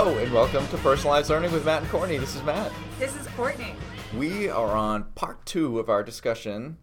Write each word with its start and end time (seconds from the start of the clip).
Hello 0.00 0.16
and 0.16 0.32
welcome 0.32 0.64
to 0.68 0.76
Personalized 0.76 1.28
Learning 1.28 1.50
with 1.50 1.64
Matt 1.64 1.82
and 1.82 1.90
Courtney. 1.90 2.18
This 2.18 2.36
is 2.36 2.42
Matt. 2.44 2.70
This 3.00 3.16
is 3.16 3.26
Courtney. 3.34 3.74
We 4.16 4.48
are 4.48 4.70
on 4.76 5.02
part 5.16 5.44
two 5.44 5.80
of 5.80 5.88
our 5.88 6.04
discussion 6.04 6.78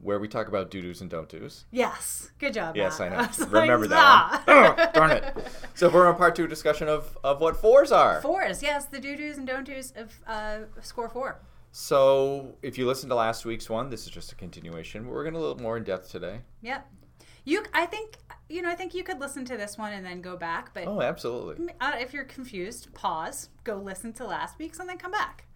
where 0.00 0.18
we 0.20 0.28
talk 0.28 0.48
about 0.48 0.70
do 0.70 0.82
dos 0.82 1.00
and 1.00 1.08
don't 1.08 1.30
dos. 1.30 1.64
Yes. 1.70 2.30
Good 2.38 2.52
job. 2.52 2.76
Yes, 2.76 3.00
I 3.00 3.08
Matt. 3.08 3.18
know. 3.18 3.26
was 3.46 3.52
like, 3.52 3.62
Remember 3.62 3.86
that 3.86 4.42
one. 4.46 4.54
"Ah." 4.54 4.76
Ugh, 4.76 4.90
darn 4.92 5.10
it. 5.12 5.34
So 5.72 5.88
we're 5.88 6.06
on 6.06 6.16
part 6.16 6.36
two 6.36 6.46
discussion 6.46 6.88
of, 6.88 7.16
of 7.24 7.40
what 7.40 7.56
fours 7.56 7.90
are. 7.90 8.20
Fours, 8.20 8.62
yes, 8.62 8.84
the 8.84 9.00
do 9.00 9.16
dos 9.16 9.38
and 9.38 9.46
don't 9.46 9.64
dos 9.64 9.94
of 9.96 10.20
uh, 10.26 10.58
score 10.82 11.08
four. 11.08 11.40
So 11.72 12.54
if 12.60 12.76
you 12.76 12.86
listened 12.86 13.08
to 13.08 13.16
last 13.16 13.46
week's 13.46 13.70
one, 13.70 13.88
this 13.88 14.04
is 14.04 14.10
just 14.10 14.30
a 14.30 14.34
continuation. 14.34 15.08
We're 15.08 15.22
going 15.24 15.36
a 15.36 15.40
little 15.40 15.56
more 15.56 15.78
in 15.78 15.84
depth 15.84 16.10
today. 16.10 16.40
Yep. 16.60 16.86
You, 17.48 17.64
I 17.72 17.86
think, 17.86 18.18
you 18.50 18.60
know, 18.60 18.68
I 18.68 18.74
think 18.74 18.92
you 18.92 19.02
could 19.02 19.20
listen 19.20 19.46
to 19.46 19.56
this 19.56 19.78
one 19.78 19.94
and 19.94 20.04
then 20.04 20.20
go 20.20 20.36
back. 20.36 20.74
But 20.74 20.86
Oh, 20.86 21.00
absolutely. 21.00 21.70
uh, 21.80 21.92
if 21.98 22.12
you're 22.12 22.24
confused, 22.24 22.92
pause, 22.92 23.48
go 23.64 23.76
listen 23.76 24.12
to 24.14 24.26
last 24.26 24.58
week's, 24.58 24.78
and 24.80 24.86
then 24.86 24.98
come 24.98 25.12
back. 25.12 25.46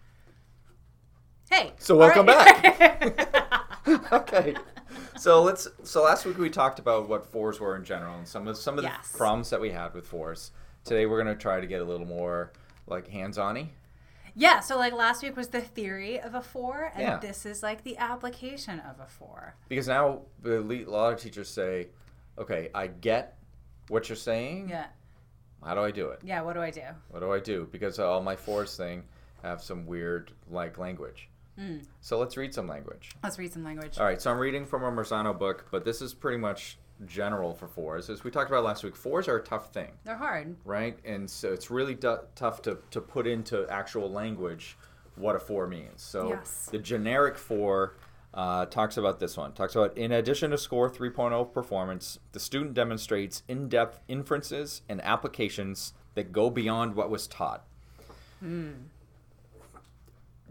Hey. 1.50 1.74
So 1.78 1.94
welcome 1.98 2.26
all 2.30 2.34
back. 2.34 3.78
okay. 4.12 4.54
So 5.18 5.42
let's. 5.42 5.68
So 5.82 6.02
last 6.02 6.24
week 6.24 6.38
we 6.38 6.48
talked 6.48 6.78
about 6.78 7.10
what 7.10 7.26
fours 7.26 7.60
were 7.60 7.76
in 7.76 7.84
general 7.84 8.16
and 8.16 8.26
some 8.26 8.48
of 8.48 8.56
some 8.56 8.78
of 8.78 8.84
the 8.84 8.92
problems 9.14 9.50
that 9.50 9.60
we 9.60 9.68
had 9.68 9.92
with 9.92 10.06
fours. 10.06 10.52
Today 10.84 11.04
we're 11.04 11.22
going 11.22 11.36
to 11.36 11.40
try 11.40 11.60
to 11.60 11.66
get 11.66 11.82
a 11.82 11.84
little 11.84 12.06
more 12.06 12.52
like 12.86 13.06
hands-on-y. 13.06 13.68
Yeah. 14.34 14.60
So 14.60 14.76
like 14.78 14.92
last 14.92 15.22
week 15.22 15.36
was 15.36 15.48
the 15.48 15.60
theory 15.60 16.20
of 16.20 16.34
a 16.34 16.42
four, 16.42 16.90
and 16.94 17.02
Yeah. 17.02 17.18
this 17.18 17.44
is 17.46 17.62
like 17.62 17.84
the 17.84 17.98
application 17.98 18.80
of 18.80 19.00
a 19.00 19.06
four. 19.06 19.54
Because 19.68 19.88
now 19.88 20.22
a 20.44 20.58
lot 20.58 21.12
of 21.12 21.20
teachers 21.20 21.48
say, 21.48 21.88
"Okay, 22.38 22.70
I 22.74 22.86
get 22.86 23.38
what 23.88 24.08
you're 24.08 24.16
saying. 24.16 24.68
Yeah. 24.68 24.86
How 25.64 25.74
do 25.74 25.80
I 25.82 25.90
do 25.90 26.08
it? 26.08 26.20
Yeah. 26.24 26.42
What 26.42 26.54
do 26.54 26.60
I 26.60 26.70
do? 26.70 26.82
What 27.10 27.20
do 27.20 27.32
I 27.32 27.40
do?" 27.40 27.68
Because 27.70 27.98
all 27.98 28.22
my 28.22 28.36
fours 28.36 28.76
thing 28.76 29.04
have 29.42 29.62
some 29.62 29.86
weird 29.86 30.32
like 30.50 30.78
language. 30.78 31.28
Mm. 31.58 31.84
So 32.00 32.18
let's 32.18 32.36
read 32.36 32.54
some 32.54 32.66
language. 32.66 33.10
Let's 33.22 33.38
read 33.38 33.52
some 33.52 33.62
language. 33.64 33.98
All 33.98 34.06
right, 34.06 34.20
so 34.22 34.30
I'm 34.30 34.38
reading 34.38 34.64
from 34.64 34.82
a 34.84 34.90
Marzano 34.90 35.38
book, 35.38 35.66
but 35.70 35.84
this 35.84 36.00
is 36.00 36.14
pretty 36.14 36.38
much 36.38 36.78
general 37.06 37.54
for 37.54 37.66
fours. 37.68 38.08
As 38.10 38.22
we 38.24 38.30
talked 38.30 38.50
about 38.50 38.64
last 38.64 38.84
week, 38.84 38.94
fours 38.96 39.28
are 39.28 39.36
a 39.36 39.42
tough 39.42 39.72
thing, 39.72 39.90
They're 40.04 40.16
hard. 40.16 40.56
right? 40.64 40.98
And 41.04 41.28
so 41.28 41.52
it's 41.52 41.70
really 41.70 41.94
du- 41.94 42.22
tough 42.34 42.62
to, 42.62 42.78
to 42.90 43.00
put 43.00 43.26
into 43.26 43.66
actual 43.68 44.10
language 44.10 44.76
what 45.16 45.36
a 45.36 45.38
four 45.40 45.66
means. 45.66 46.02
So 46.02 46.30
Yes. 46.30 46.68
the 46.70 46.78
generic 46.78 47.36
four 47.36 47.96
uh, 48.34 48.64
talks 48.66 48.96
about 48.96 49.20
this 49.20 49.36
one. 49.36 49.52
Talks 49.52 49.74
about 49.76 49.96
in 49.98 50.10
addition 50.12 50.50
to 50.52 50.58
score 50.58 50.88
3.0 50.88 51.52
performance, 51.52 52.18
the 52.32 52.40
student 52.40 52.72
demonstrates 52.74 53.42
in-depth 53.46 54.00
inferences 54.08 54.80
and 54.88 55.02
applications 55.02 55.92
that 56.14 56.32
go 56.32 56.48
beyond 56.48 56.94
what 56.94 57.10
was 57.10 57.26
taught. 57.26 57.64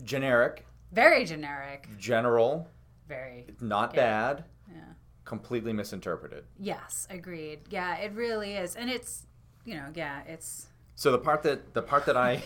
Generic, 0.03 0.65
Very 0.91 1.25
generic. 1.25 1.87
general, 1.97 2.67
Very. 3.07 3.47
not 3.59 3.93
Yeah. 3.93 3.99
bad, 4.01 4.43
Yeah. 4.71 4.81
Completely 5.25 5.73
misinterpreted. 5.73 6.43
Yes, 6.59 7.07
agreed. 7.09 7.59
Yeah, 7.69 7.95
it 7.97 8.13
really 8.13 8.53
is, 8.53 8.75
and 8.75 8.89
it's 8.89 9.25
you 9.65 9.75
know, 9.75 9.87
yeah, 9.93 10.21
it's. 10.27 10.67
So 10.95 11.11
the 11.11 11.17
part 11.19 11.43
that 11.43 11.73
the 11.73 11.81
part 11.81 12.05
that 12.05 12.17
I 12.17 12.43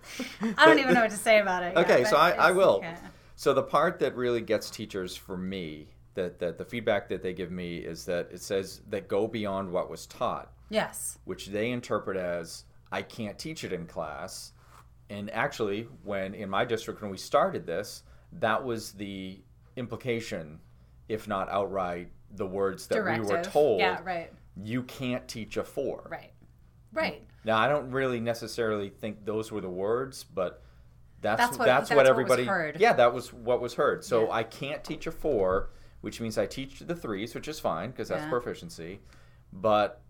I 0.56 0.66
don't 0.66 0.78
even 0.78 0.94
know 0.94 1.02
what 1.02 1.10
to 1.10 1.16
say 1.16 1.40
about 1.40 1.62
it. 1.62 1.76
Okay, 1.76 2.00
yeah, 2.02 2.08
so 2.08 2.16
I, 2.16 2.30
I 2.30 2.50
will. 2.52 2.80
yeah. 2.82 2.96
So 3.36 3.52
the 3.54 3.62
part 3.62 3.98
that 4.00 4.14
really 4.16 4.40
gets 4.40 4.70
teachers 4.70 5.16
for 5.16 5.36
me, 5.36 5.88
that, 6.14 6.38
that 6.38 6.58
the 6.58 6.64
feedback 6.64 7.08
that 7.08 7.22
they 7.22 7.32
give 7.32 7.50
me 7.50 7.78
is 7.78 8.04
that 8.04 8.28
it 8.30 8.40
says 8.40 8.82
that 8.90 9.08
go 9.08 9.26
beyond 9.26 9.70
what 9.70 9.90
was 9.90 10.06
taught, 10.06 10.52
Yes. 10.70 11.18
which 11.24 11.46
they 11.48 11.70
interpret 11.72 12.16
as 12.16 12.64
I 12.92 13.02
can't 13.02 13.38
teach 13.38 13.64
it 13.64 13.72
in 13.72 13.86
class. 13.86 14.52
And 15.10 15.30
actually, 15.30 15.88
when 16.04 16.34
in 16.34 16.48
my 16.48 16.64
district 16.64 17.02
when 17.02 17.10
we 17.10 17.16
started 17.16 17.66
this, 17.66 18.04
that 18.34 18.62
was 18.62 18.92
the 18.92 19.40
implication, 19.76 20.60
if 21.08 21.26
not 21.28 21.48
outright, 21.50 22.10
the 22.34 22.46
words 22.46 22.86
that 22.88 23.04
we 23.04 23.20
were 23.20 23.42
told. 23.42 23.80
Yeah. 23.80 24.00
Right. 24.04 24.32
You 24.62 24.82
can't 24.84 25.26
teach 25.28 25.56
a 25.56 25.64
four. 25.64 26.06
Right. 26.10 26.32
Right. 26.92 27.22
Now 27.44 27.58
I 27.58 27.68
don't 27.68 27.90
really 27.90 28.20
necessarily 28.20 28.88
think 28.90 29.24
those 29.24 29.50
were 29.50 29.60
the 29.60 29.68
words, 29.68 30.24
but 30.24 30.62
that's 31.20 31.38
That's 31.38 31.50
that's 31.50 31.58
what- 31.58 31.58
what, 31.58 31.66
that's 31.66 31.90
what 31.90 32.06
everybody 32.06 32.44
heard. 32.44 32.80
Yeah, 32.80 32.92
that 32.94 33.12
was 33.14 33.32
what 33.32 33.60
was 33.60 33.74
heard. 33.74 34.04
So 34.04 34.24
Yeah. 34.26 34.32
I 34.32 34.42
can't 34.42 34.82
teach 34.84 35.06
a 35.06 35.12
4, 35.12 35.70
which 36.00 36.20
means 36.20 36.36
I 36.38 36.46
teach 36.46 36.80
the 36.80 36.94
3s, 36.94 37.34
which 37.34 37.48
is 37.48 37.60
fine 37.60 37.90
because 37.90 38.08
that's 38.08 38.24
Yeah. 38.24 38.30
proficiency. 38.30 39.00
But 39.52 40.00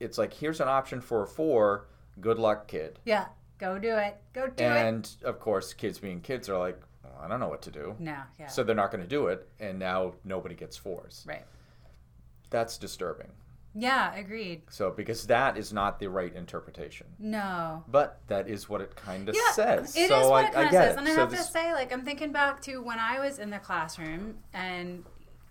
it's 0.00 0.18
like 0.18 0.32
here's 0.34 0.60
an 0.60 0.68
option 0.68 1.00
for 1.00 1.22
a 1.22 1.26
4, 1.26 1.86
good 2.20 2.38
luck 2.38 2.66
kid. 2.68 2.98
Yeah. 3.04 3.26
Go 3.58 3.78
do 3.78 3.96
it. 3.96 4.16
Go 4.32 4.46
do 4.46 4.62
it. 4.64 4.66
and 4.66 5.10
of 5.24 5.40
course, 5.40 5.74
kids 5.74 5.98
being 5.98 6.20
kids 6.20 6.48
are 6.48 6.58
like, 6.58 6.80
well, 7.18 7.26
I 7.26 7.28
don't 7.28 7.40
know 7.40 7.48
what 7.48 7.62
to 7.62 7.70
do. 7.70 7.96
No. 7.98 8.16
Yeah. 8.38 8.46
So 8.46 8.62
they're 8.62 8.76
not 8.76 8.90
going 8.90 9.02
to 9.02 9.08
do 9.08 9.26
it 9.26 9.48
and 9.60 9.78
now 9.78 10.14
nobody 10.24 10.54
gets 10.54 10.78
4s. 10.78 11.26
right. 11.26 11.44
That's 12.50 12.78
disturbing. 12.78 13.28
Yeah. 13.74 14.14
Agreed. 14.14 14.62
So 14.70 14.90
because 14.90 15.26
that 15.26 15.58
is 15.58 15.72
not 15.72 15.98
the 15.98 16.08
right 16.08 16.34
interpretation. 16.34 17.06
No. 17.18 17.84
But 17.88 18.20
that 18.28 18.48
is 18.48 18.68
what 18.68 18.80
it 18.80 18.96
kind 18.96 19.28
of 19.28 19.34
Yeah, 19.34 19.52
says. 19.52 19.94
it 19.96 20.02
is 20.02 20.08
so 20.08 20.30
what 20.30 20.44
I, 20.46 20.48
it 20.48 20.54
kind 20.54 20.66
of 20.66 20.72
says, 20.72 20.92
it. 20.94 20.98
and 20.98 21.08
I 21.08 21.12
so 21.12 21.20
have 21.20 21.30
this, 21.30 21.46
to 21.46 21.52
say, 21.52 21.72
like, 21.74 21.92
I'm 21.92 22.04
thinking 22.04 22.32
back 22.32 22.60
to 22.62 22.78
when 22.82 22.98
I 22.98 23.20
was 23.20 23.38
in 23.38 23.50
the 23.50 23.58
classroom, 23.58 24.38
and 24.54 25.04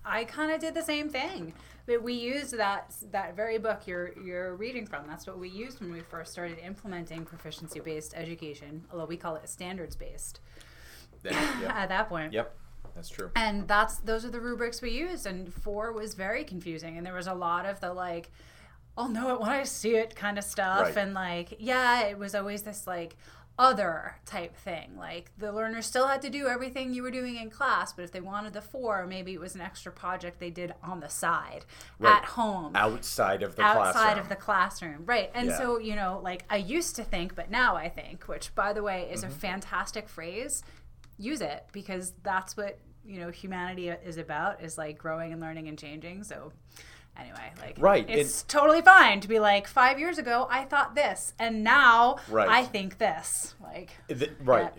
I 0.04 0.24
kind 0.24 0.52
of 0.52 0.60
did 0.60 0.74
the 0.74 0.82
same 0.82 1.10
thing. 1.10 1.54
But 1.86 2.02
we 2.04 2.14
used 2.14 2.58
that 2.58 2.94
that 3.12 3.36
very 3.36 3.60
book 3.60 3.84
you're 3.88 4.12
you're 4.20 4.56
reading 4.56 4.86
from. 4.86 5.08
That's 5.08 5.26
what 5.26 5.40
we 5.40 5.48
used 5.48 5.80
when 5.80 5.94
we 5.94 6.02
first 6.02 6.34
started 6.34 6.58
implementing 6.60 7.24
proficiency 7.24 7.80
based 7.80 8.14
education, 8.14 8.84
although 8.92 9.06
we 9.06 9.16
call 9.16 9.36
it 9.38 9.48
standards 9.48 9.96
based 9.96 10.42
then, 11.24 11.34
yep, 11.62 11.72
at 11.76 11.90
that 11.90 12.10
point. 12.10 12.34
yep, 12.34 12.56
that's 12.96 13.10
true. 13.10 13.30
And 13.36 13.68
that's 13.68 13.98
those 13.98 14.26
are 14.26 14.32
the 14.32 14.42
rubrics 14.42 14.82
we 14.82 14.92
used. 14.92 15.26
And 15.26 15.54
four 15.54 15.92
was 15.92 16.14
very 16.14 16.44
confusing, 16.44 16.98
and 16.98 17.06
there 17.06 17.14
was 17.14 17.28
a 17.28 17.34
lot 17.34 17.66
of 17.66 17.80
the 17.80 17.94
like, 17.94 18.32
I'll 18.98 19.10
know 19.10 19.34
it 19.34 19.40
when 19.42 19.50
I 19.50 19.64
see 19.64 19.96
it 19.96 20.16
kind 20.16 20.38
of 20.38 20.44
stuff, 20.44 20.82
Right. 20.82 20.98
and 20.98 21.14
like, 21.14 21.56
yeah, 21.60 22.02
it 22.08 22.18
was 22.18 22.34
always 22.34 22.64
this 22.64 22.88
like 22.88 23.16
other 23.60 24.16
type 24.26 24.56
thing. 24.56 24.96
Like 24.98 25.32
the 25.40 25.52
learner 25.52 25.82
still 25.82 26.08
had 26.08 26.22
to 26.22 26.30
do 26.30 26.48
everything 26.48 26.94
you 26.94 27.02
were 27.02 27.10
doing 27.10 27.38
in 27.38 27.50
class, 27.50 27.92
but 27.92 28.04
if 28.04 28.12
they 28.12 28.20
wanted 28.22 28.54
the 28.54 28.62
four, 28.62 29.08
maybe 29.08 29.34
it 29.34 29.40
was 29.40 29.56
an 29.56 29.62
extra 29.62 29.92
project 29.92 30.40
they 30.40 30.52
did 30.52 30.76
on 30.84 31.00
the 31.00 31.10
side 31.10 31.66
Right. 31.98 32.16
at 32.18 32.26
home 32.26 32.76
Outside 32.76 33.42
of 33.42 33.56
the 33.56 33.64
outside 33.64 33.94
classroom. 33.94 34.20
of 34.20 34.30
the 34.30 34.36
classroom 34.36 35.04
right 35.08 35.32
and 35.34 35.48
Yeah. 35.48 35.58
so 35.58 35.80
you 35.80 35.96
know 35.96 36.20
like 36.24 36.46
i 36.52 36.58
used 36.58 36.96
to 36.98 37.04
think 37.04 37.34
but 37.34 37.50
now 37.50 37.76
i 37.76 37.90
think 37.90 38.28
which 38.28 38.54
by 38.54 38.74
the 38.74 38.84
way 38.84 39.06
Mm-hmm. 39.06 39.14
is 39.16 39.24
a 39.24 39.30
fantastic 39.30 40.08
phrase 40.08 40.62
use 41.18 41.42
it 41.42 41.66
because 41.72 42.14
that's 42.24 42.56
what 42.58 42.78
you 43.06 43.20
know 43.20 43.30
humanity 43.30 43.90
is 43.90 44.18
about 44.18 44.62
is 44.62 44.78
like 44.78 44.98
growing 44.98 45.32
and 45.32 45.42
learning 45.42 45.68
and 45.68 45.78
changing 45.80 46.24
so 46.24 46.52
anyway 47.20 47.52
like 47.62 47.76
Right, 47.80 48.06
it's 48.10 48.44
totally 48.44 48.82
fine 48.82 49.22
to 49.22 49.28
be 49.28 49.40
like 49.40 49.68
five 49.68 49.98
years 50.00 50.18
ago 50.18 50.48
i 50.52 50.64
thought 50.66 50.94
this 50.94 51.34
and 51.40 51.64
now 51.64 52.18
Right. 52.30 52.48
i 52.50 52.64
think 52.64 52.98
this 52.98 53.56
like 53.64 53.92
Th- 54.10 54.32
right. 54.44 54.74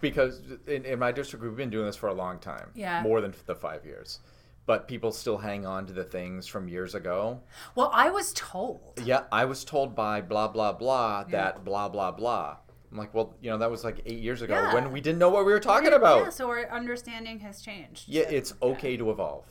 Because 0.00 0.40
in, 0.68 0.84
in 0.84 1.00
my 1.00 1.10
district, 1.10 1.44
we've 1.44 1.56
been 1.56 1.68
doing 1.68 1.86
this 1.86 1.96
for 1.96 2.08
a 2.08 2.14
long 2.14 2.38
time. 2.38 2.70
Yeah. 2.72 3.02
More 3.02 3.20
than 3.20 3.34
the 3.46 3.56
five 3.56 3.84
years. 3.84 4.20
But 4.64 4.86
people 4.86 5.10
still 5.10 5.38
hang 5.38 5.66
on 5.66 5.86
to 5.86 5.92
the 5.92 6.04
things 6.04 6.46
from 6.46 6.68
years 6.68 6.94
ago. 6.94 7.40
well 7.74 7.90
i 7.92 8.08
was 8.08 8.32
told 8.34 9.00
Yeah, 9.04 9.24
I 9.32 9.44
was 9.44 9.64
told 9.64 9.96
by 9.96 10.20
blah, 10.20 10.46
blah, 10.46 10.72
blah 10.72 11.24
that 11.24 11.64
blah, 11.64 11.88
blah, 11.88 12.12
blah. 12.12 12.58
I'm 12.92 12.98
like, 12.98 13.14
well, 13.14 13.34
you 13.40 13.50
know, 13.50 13.56
that 13.58 13.70
was 13.70 13.84
like 13.84 14.00
eight 14.04 14.20
years 14.20 14.42
ago 14.42 14.54
Yeah. 14.54 14.74
when 14.74 14.92
we 14.92 15.00
didn't 15.00 15.18
know 15.18 15.30
what 15.30 15.46
we 15.46 15.52
were 15.52 15.60
talking 15.60 15.90
yeah, 15.90 15.96
about. 15.96 16.24
Yeah, 16.24 16.28
so 16.30 16.48
our 16.50 16.68
understanding 16.70 17.38
has 17.40 17.62
changed 17.62 18.04
Yeah, 18.06 18.24
So, 18.24 18.36
it's 18.36 18.54
okay 18.62 18.96
to 18.98 19.10
evolve. 19.10 19.46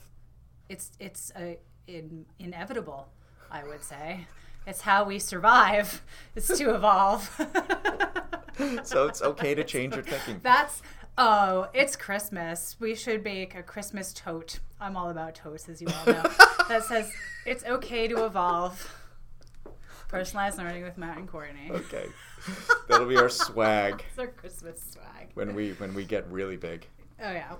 it's 0.70 0.92
it's 1.00 1.32
a, 1.36 1.58
in, 1.88 2.26
inevitable 2.40 3.10
i 3.52 3.64
would 3.64 3.84
say 3.84 4.28
it's 4.68 4.82
how 4.82 5.04
we 5.04 5.18
survive 5.20 6.02
It's 6.36 6.48
to 6.60 6.74
evolve 6.76 7.22
So 8.84 9.08
it's 9.08 9.22
okay 9.24 9.56
to 9.56 9.64
change 9.64 9.96
your 9.96 10.04
thinking. 10.12 10.40
that's 10.44 10.82
oh 11.18 11.68
it's 11.74 11.96
christmas 11.96 12.76
we 12.80 12.94
should 12.96 13.24
make 13.24 13.56
a 13.56 13.64
christmas 13.64 14.14
tote 14.14 14.60
i'm 14.80 14.96
all 14.96 15.10
about 15.10 15.34
totes 15.36 15.68
as 15.68 15.82
you 15.82 15.88
all 15.98 16.06
know 16.14 16.24
that 16.70 16.84
says 16.84 17.12
it's 17.46 17.66
okay 17.66 18.08
to 18.08 18.24
evolve 18.26 18.76
personalized 20.12 20.58
learning 20.58 20.84
with 20.84 20.98
matt 20.98 21.18
and 21.18 21.28
courtney 21.28 21.69
Okay. 21.72 22.06
That'll 22.88 23.08
be 23.08 23.18
our 23.18 23.30
swag 23.30 24.04
it's 24.10 24.19
our 24.19 24.28
christmas 24.28 24.81
swag 24.92 25.30
when 25.34 25.56
we 25.56 25.72
when 25.74 25.94
we 25.94 26.06
get 26.06 26.28
really 26.30 26.58
big. 26.58 26.88
oh 27.24 27.31
yeah 27.31 27.54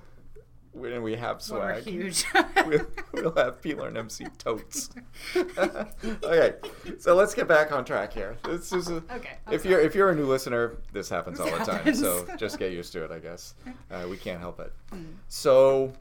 When 0.74 1.02
we 1.04 1.16
have 1.16 1.42
when 1.50 1.60
we're 1.62 1.82
swag. 1.82 1.84
huge 1.84 2.26
we'll, 2.66 2.86
we'll 3.14 3.36
have 3.36 3.62
P 3.62 3.74
Learn 3.76 3.96
MC 3.98 4.26
totes. 4.38 4.90
okay, 5.36 6.54
so 7.00 7.14
let's 7.16 7.34
get 7.34 7.48
back 7.48 7.72
on 7.72 7.84
track 7.86 8.14
here. 8.14 8.38
This 8.46 8.72
is 8.72 8.90
a, 8.90 8.96
Okay, 9.14 9.36
I'm 9.48 9.54
if 9.54 9.66
you're 9.66 9.82
if 9.82 9.94
you're 9.96 10.10
a 10.12 10.16
new 10.16 10.26
listener, 10.26 10.78
this 10.94 11.10
happens 11.10 11.40
all 11.40 11.52
the 11.52 11.64
time. 11.66 11.94
So 11.94 12.26
just 12.38 12.58
get 12.58 12.72
used 12.72 12.94
to 12.94 13.04
it, 13.04 13.12
I 13.12 13.20
guess. 13.20 13.54
Uh, 13.92 14.08
we 14.10 14.16
can't 14.18 14.40
help 14.40 14.60
it. 14.60 14.72
Hmm. 14.92 15.04
So, 15.28 15.92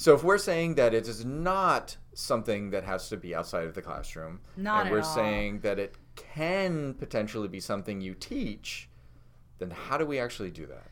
so 0.00 0.14
if 0.14 0.24
we're 0.24 0.38
saying 0.38 0.76
that 0.76 0.94
it 0.94 1.06
is 1.06 1.26
not 1.26 1.98
something 2.14 2.70
that 2.70 2.84
has 2.84 3.10
to 3.10 3.18
be 3.18 3.34
outside 3.34 3.66
of 3.66 3.74
the 3.74 3.82
classroom, 3.82 4.40
Not 4.56 4.82
and 4.86 4.90
we're 4.90 5.02
all. 5.02 5.14
saying 5.14 5.60
that 5.60 5.78
it 5.78 5.94
can 6.16 6.94
potentially 6.94 7.48
be 7.48 7.60
something 7.60 8.00
you 8.00 8.14
teach, 8.14 8.88
then 9.58 9.70
how 9.70 9.98
do 9.98 10.06
we 10.06 10.18
actually 10.18 10.50
do 10.52 10.64
that? 10.66 10.86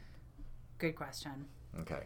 Good 0.76 0.94
question. 0.94 1.46
Okay. 1.81 2.05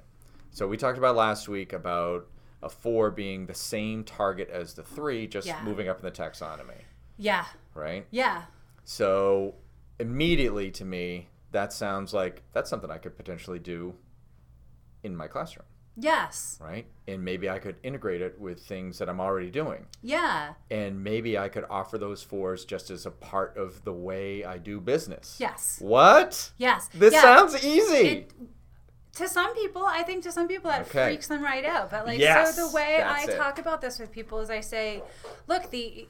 So 0.53 0.69
we 0.69 0.77
talked 0.77 0.97
about 0.97 1.17
last 1.17 1.49
week 1.49 1.73
about 1.73 2.29
a 2.63 2.69
four 2.69 3.11
being 3.11 3.47
the 3.47 3.55
same 3.55 4.05
target 4.05 4.49
as 4.49 4.75
the 4.75 4.85
three, 4.85 5.27
just 5.27 5.49
Yeah. 5.49 5.61
moving 5.65 5.89
up 5.89 5.99
in 5.99 6.05
the 6.05 6.13
taxonomy, 6.13 6.83
Yeah. 7.19 7.47
right? 7.75 8.07
Yeah. 8.13 8.45
So 8.85 9.57
immediately 9.99 10.71
to 10.71 10.85
me, 10.85 11.31
that 11.51 11.73
sounds 11.73 12.15
like 12.15 12.45
that's 12.53 12.71
something 12.71 12.93
I 12.93 12.99
could 12.99 13.17
potentially 13.17 13.59
do 13.59 13.97
in 15.03 15.17
my 15.17 15.27
classroom, 15.27 15.67
Yes. 15.97 16.59
right? 16.61 16.87
And 17.07 17.23
maybe 17.25 17.51
I 17.51 17.59
could 17.59 17.77
integrate 17.83 18.23
it 18.23 18.41
with 18.41 18.61
things 18.61 18.99
that 18.99 19.09
I'm 19.09 19.21
already 19.21 19.51
doing. 19.51 19.87
Yeah. 20.03 20.55
And 20.71 21.05
maybe 21.05 21.37
I 21.37 21.49
could 21.49 21.65
offer 21.69 21.99
those 21.99 22.23
fours 22.23 22.65
just 22.65 22.91
as 22.91 23.05
a 23.05 23.11
part 23.11 23.57
of 23.59 23.85
the 23.85 23.93
way 23.93 24.43
I 24.45 24.57
do 24.59 24.81
business. 24.81 25.37
Yes. 25.39 25.77
What? 25.81 26.53
Yes. 26.57 26.89
This 26.95 27.13
Yeah. 27.13 27.21
sounds 27.23 27.63
easy. 27.65 28.09
It- 28.09 28.33
to 29.17 29.29
some 29.29 29.55
people, 29.55 29.85
I 29.85 30.03
think 30.05 30.23
to 30.23 30.33
some 30.33 30.49
people 30.49 30.71
that 30.71 30.87
Okay. 30.89 31.09
freaks 31.09 31.29
them 31.29 31.43
right 31.45 31.67
out. 31.67 31.91
But 31.91 32.07
like, 32.07 32.19
Yes, 32.19 32.57
so 32.57 32.67
the 32.69 32.75
way 32.75 33.03
I 33.03 33.25
it. 33.25 33.37
talk 33.37 33.59
about 33.59 33.83
this 33.83 33.99
with 33.99 34.11
people 34.11 34.39
is 34.41 34.49
I 34.49 34.61
say, 34.61 35.03
look, 35.47 35.71
the 35.71 36.09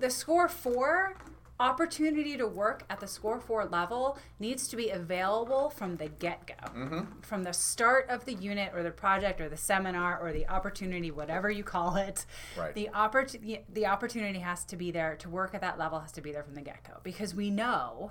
the 0.00 0.10
score 0.10 0.48
four 0.48 1.14
opportunity 1.60 2.36
to 2.36 2.46
work 2.46 2.84
at 2.90 3.00
the 3.00 3.06
score 3.06 3.38
four 3.40 3.64
level 3.66 4.18
needs 4.40 4.66
to 4.68 4.76
be 4.76 4.90
available 4.90 5.70
from 5.70 5.96
the 5.96 6.08
get 6.08 6.46
go, 6.46 6.54
Mm-hmm. 6.74 7.20
from 7.22 7.44
the 7.44 7.52
start 7.52 8.08
of 8.08 8.24
the 8.24 8.34
unit 8.34 8.72
or 8.74 8.82
the 8.82 8.90
project 8.90 9.40
or 9.40 9.48
the 9.48 9.56
seminar 9.56 10.18
or 10.18 10.32
the 10.32 10.48
opportunity, 10.48 11.10
whatever 11.10 11.50
you 11.50 11.62
call 11.62 11.96
it. 11.96 12.26
Right. 12.58 12.74
The 12.74 12.88
opportunity 12.90 13.64
the 13.72 13.86
opportunity 13.86 14.40
has 14.40 14.64
to 14.66 14.76
be 14.76 14.90
there 14.90 15.16
to 15.16 15.28
work 15.28 15.54
at 15.54 15.60
that 15.60 15.78
level 15.78 16.00
has 16.00 16.12
to 16.12 16.20
be 16.20 16.32
there 16.32 16.42
from 16.42 16.54
the 16.54 16.62
get 16.62 16.82
go 16.84 16.98
because 17.02 17.34
we 17.34 17.50
know 17.50 18.10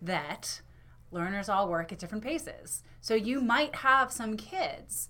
that 0.00 0.60
learners 1.10 1.48
all 1.48 1.68
work 1.68 1.92
at 1.92 1.98
different 1.98 2.22
paces. 2.24 2.82
So 3.00 3.14
you 3.14 3.40
might 3.40 3.74
have 3.76 4.10
some 4.12 4.36
kids, 4.36 5.08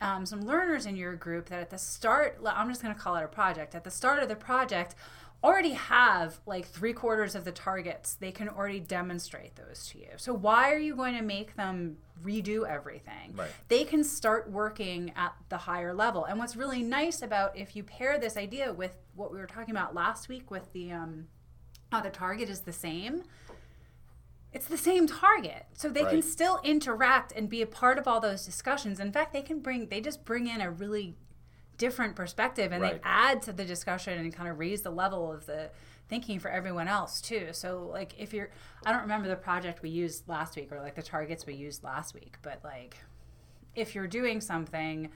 um, 0.00 0.26
some 0.26 0.42
learners 0.42 0.86
in 0.86 0.96
your 0.96 1.14
group 1.14 1.48
that 1.48 1.60
at 1.60 1.70
the 1.70 1.78
start, 1.78 2.38
I'm 2.44 2.68
just 2.68 2.82
going 2.82 2.94
to 2.94 3.00
call 3.00 3.16
it 3.16 3.24
a 3.24 3.28
project, 3.28 3.74
at 3.74 3.84
the 3.84 3.90
start 3.90 4.22
of 4.22 4.28
the 4.28 4.34
project, 4.36 4.94
already 5.42 5.72
have 5.72 6.40
like 6.46 6.66
three 6.66 6.92
quarters 6.92 7.34
of 7.34 7.44
the 7.44 7.52
targets. 7.52 8.14
They 8.14 8.32
can 8.32 8.48
already 8.48 8.80
demonstrate 8.80 9.56
those 9.56 9.86
to 9.88 9.98
you. 9.98 10.08
So 10.16 10.32
why 10.32 10.72
are 10.72 10.78
you 10.78 10.96
going 10.96 11.16
to 11.16 11.22
make 11.22 11.56
them 11.56 11.98
redo 12.24 12.68
everything? 12.68 13.34
Right. 13.34 13.50
They 13.68 13.84
can 13.84 14.04
start 14.04 14.50
working 14.50 15.12
at 15.16 15.34
the 15.50 15.58
higher 15.58 15.92
level. 15.92 16.24
And 16.24 16.38
what's 16.38 16.56
really 16.56 16.82
nice 16.82 17.20
about 17.20 17.56
if 17.56 17.76
you 17.76 17.82
pair 17.82 18.18
this 18.18 18.36
idea 18.36 18.72
with 18.72 18.96
what 19.14 19.32
we 19.32 19.38
were 19.38 19.46
talking 19.46 19.74
about 19.74 19.94
last 19.94 20.28
week 20.28 20.50
with 20.50 20.72
the 20.72 20.92
um, 20.92 21.26
how 21.92 22.00
the 22.00 22.10
target 22.10 22.48
is 22.48 22.60
the 22.60 22.72
same 22.72 23.22
it's 24.52 24.66
the 24.66 24.78
same 24.78 25.06
target 25.06 25.66
so 25.74 25.88
they 25.88 26.04
can 26.04 26.22
still 26.22 26.60
interact 26.62 27.32
and 27.32 27.48
be 27.48 27.60
a 27.60 27.66
part 27.66 27.98
of 27.98 28.06
all 28.06 28.20
those 28.20 28.46
discussions 28.46 29.00
in 29.00 29.12
fact 29.12 29.32
they 29.32 29.42
can 29.42 29.58
bring 29.58 29.88
they 29.88 30.00
just 30.00 30.24
bring 30.24 30.46
in 30.46 30.60
a 30.60 30.70
really 30.70 31.14
different 31.78 32.14
perspective 32.16 32.72
and 32.72 32.82
Right. 32.82 32.94
they 32.94 33.00
add 33.04 33.42
to 33.42 33.52
the 33.52 33.64
discussion 33.64 34.18
and 34.18 34.32
kind 34.34 34.48
of 34.48 34.58
raise 34.58 34.82
the 34.82 34.90
level 34.90 35.32
of 35.32 35.46
the 35.46 35.70
thinking 36.08 36.38
for 36.38 36.50
everyone 36.50 36.86
else 36.86 37.20
too 37.20 37.48
so 37.52 37.88
like 37.90 38.14
if 38.18 38.32
you're 38.34 38.50
i 38.84 38.92
don't 38.92 39.00
remember 39.02 39.26
the 39.26 39.34
project 39.36 39.80
we 39.82 39.88
used 39.88 40.28
last 40.28 40.54
week 40.54 40.70
or 40.70 40.78
like 40.80 40.94
the 40.94 41.02
targets 41.02 41.46
we 41.46 41.54
used 41.54 41.82
last 41.82 42.14
week 42.14 42.36
but 42.42 42.60
like 42.62 42.98
if 43.74 43.94
you're 43.94 44.06
doing 44.06 44.40
something 44.40 45.08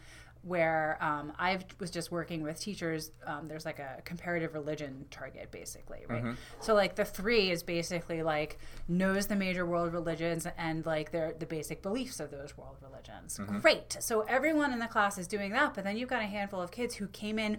where 0.43 0.97
um, 1.01 1.33
I 1.39 1.59
was 1.81 1.91
just 1.91 2.11
working 2.11 2.43
with 2.43 2.61
teachers, 2.61 3.11
um, 3.27 3.49
there's 3.49 3.65
like 3.67 3.79
a 3.79 4.01
comparative 4.05 4.55
religion 4.55 5.05
target, 5.11 5.51
basically, 5.51 6.01
right? 6.09 6.37
So 6.61 6.75
like 6.75 6.95
the 6.95 7.05
three 7.05 7.51
is 7.51 7.63
basically 7.63 8.23
like 8.23 8.59
knows 8.87 9.27
the 9.27 9.37
major 9.37 9.67
world 9.67 9.93
religions 9.93 10.47
and 10.57 10.87
like 10.87 11.11
their 11.11 11.35
the 11.39 11.47
basic 11.47 11.83
beliefs 11.83 12.21
of 12.21 12.31
those 12.31 12.57
world 12.57 12.77
religions. 12.81 13.39
Great. 13.61 13.97
So 14.01 14.23
everyone 14.23 14.73
in 14.73 14.79
the 14.79 14.87
class 14.87 15.19
is 15.19 15.27
doing 15.27 15.53
that, 15.53 15.75
but 15.75 15.85
then 15.85 15.97
you've 15.97 16.09
got 16.09 16.23
a 16.23 16.27
handful 16.27 16.61
of 16.63 16.71
kids 16.71 16.95
who 16.95 17.09
came 17.09 17.39
in 17.39 17.59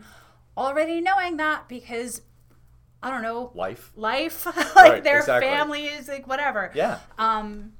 already 0.58 1.00
knowing 1.02 1.38
that 1.38 1.68
because 1.70 2.22
I 3.04 3.12
don't 3.12 3.22
know 3.22 3.52
Life. 3.56 3.92
life, 3.96 4.46
like 4.75 4.75
Right, 4.75 5.04
their 5.04 5.20
exactly. 5.20 5.50
families, 5.50 6.08
like 6.08 6.28
whatever. 6.28 6.72
Yeah. 6.74 7.00
Um, 7.18 7.74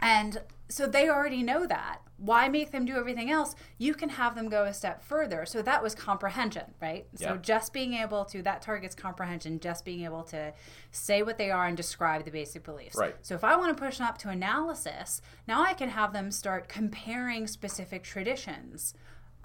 and 0.00 0.40
so 0.68 0.86
they 0.86 1.08
already 1.08 1.42
know 1.42 1.66
that. 1.66 2.00
Why 2.18 2.48
make 2.48 2.72
them 2.72 2.84
do 2.84 2.96
everything 2.96 3.30
else? 3.30 3.54
You 3.78 3.94
can 3.94 4.08
have 4.08 4.34
them 4.34 4.48
go 4.48 4.64
a 4.64 4.74
step 4.74 5.02
further. 5.04 5.46
So 5.46 5.62
that 5.62 5.82
was 5.82 5.94
comprehension, 5.94 6.74
right? 6.82 7.06
So 7.14 7.36
just 7.36 7.72
being 7.72 7.94
able 7.94 8.24
to, 8.26 8.42
that 8.42 8.60
targets 8.60 8.94
comprehension, 8.96 9.60
just 9.60 9.84
being 9.84 10.02
able 10.04 10.24
to 10.24 10.52
say 10.90 11.22
what 11.22 11.38
they 11.38 11.50
are 11.52 11.66
and 11.66 11.76
describe 11.76 12.24
the 12.24 12.32
basic 12.32 12.64
beliefs. 12.64 12.96
Right. 12.96 13.14
So 13.22 13.36
if 13.36 13.44
I 13.44 13.54
want 13.56 13.76
to 13.76 13.80
push 13.80 13.98
them 13.98 14.06
up 14.08 14.18
to 14.18 14.30
analysis, 14.30 15.22
now 15.46 15.62
I 15.62 15.74
can 15.74 15.90
have 15.90 16.12
them 16.12 16.32
start 16.32 16.68
comparing 16.68 17.46
specific 17.46 18.02
traditions 18.02 18.94